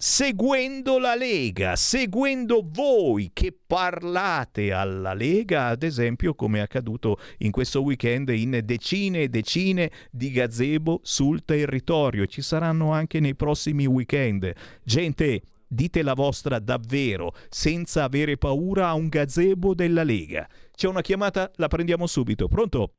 [0.00, 7.50] seguendo la Lega, seguendo voi che parlate alla Lega, ad esempio come è accaduto in
[7.50, 12.26] questo weekend in decine e decine di gazebo sul territorio.
[12.26, 14.52] Ci saranno anche nei prossimi weekend.
[14.84, 20.48] Gente, dite la vostra davvero, senza avere paura a un gazebo della Lega.
[20.76, 22.46] C'è una chiamata, la prendiamo subito.
[22.46, 22.97] Pronto?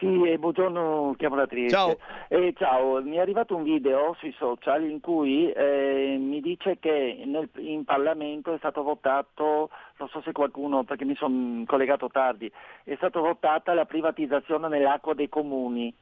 [0.00, 1.76] Sì, eh, buongiorno, chiamo la Trieste.
[1.76, 1.98] Ciao.
[2.28, 7.22] Eh, ciao, mi è arrivato un video sui social in cui eh, mi dice che
[7.26, 9.68] nel, in Parlamento è stato votato,
[9.98, 12.50] non so se qualcuno, perché mi sono collegato tardi,
[12.84, 15.94] è stata votata la privatizzazione nell'acqua dei comuni.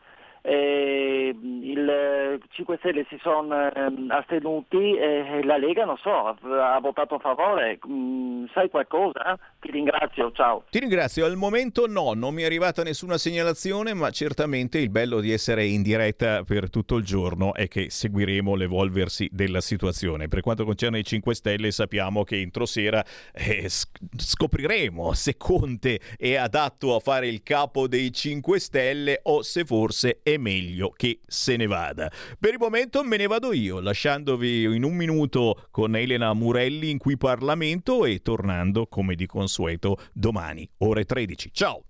[0.42, 7.16] Eh, il 5 Stelle si sono ehm, astenuti e la Lega, non so, ha votato
[7.16, 7.78] a favore.
[7.86, 9.38] Mm, sai qualcosa?
[9.60, 10.64] Ti ringrazio, ciao.
[10.70, 15.20] Ti ringrazio, al momento no, non mi è arrivata nessuna segnalazione, ma certamente il bello
[15.20, 20.28] di essere in diretta per tutto il giorno è che seguiremo l'evolversi della situazione.
[20.28, 26.34] Per quanto concerne i 5 Stelle sappiamo che entro sera eh, scopriremo se Conte è
[26.36, 31.56] adatto a fare il capo dei 5 Stelle o se forse è meglio che se
[31.56, 32.10] ne vada.
[32.38, 36.98] Per il momento me ne vado io, lasciandovi in un minuto con Elena Murelli in
[36.98, 41.50] qui Parlamento e tornando come di consueto domani, ore 13.
[41.52, 41.84] Ciao!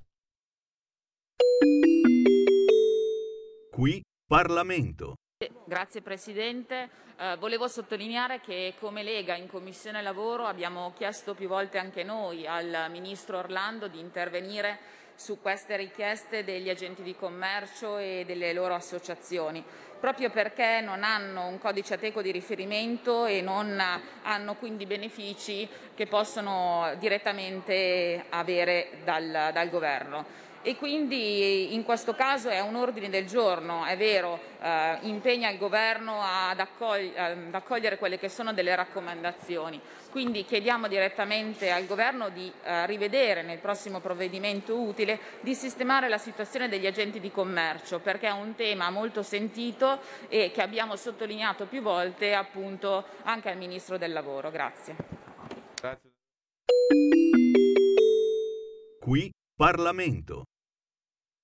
[3.70, 5.14] Qui Parlamento.
[5.66, 6.88] Grazie Presidente.
[7.16, 12.46] Eh, volevo sottolineare che come Lega in Commissione Lavoro abbiamo chiesto più volte anche noi
[12.46, 18.74] al Ministro Orlando di intervenire su queste richieste degli agenti di commercio e delle loro
[18.74, 19.64] associazioni,
[19.98, 23.82] proprio perché non hanno un codice ateco di riferimento e non
[24.22, 32.50] hanno quindi benefici che possono direttamente avere dal, dal Governo e quindi in questo caso
[32.50, 37.96] è un ordine del giorno, è vero, eh, impegna il Governo ad, accogli- ad, accogliere
[37.96, 39.80] quelle che sono delle raccomandazioni.
[40.10, 46.18] Quindi chiediamo direttamente al Governo di eh, rivedere nel prossimo provvedimento utile, di sistemare la
[46.18, 51.64] situazione degli agenti di commercio, perché è un tema molto sentito e che abbiamo sottolineato
[51.64, 54.50] più volte appunto anche al Ministro del Lavoro.
[54.50, 54.96] Grazie.
[55.80, 56.10] Grazie.
[59.00, 60.44] Qui Parlamento.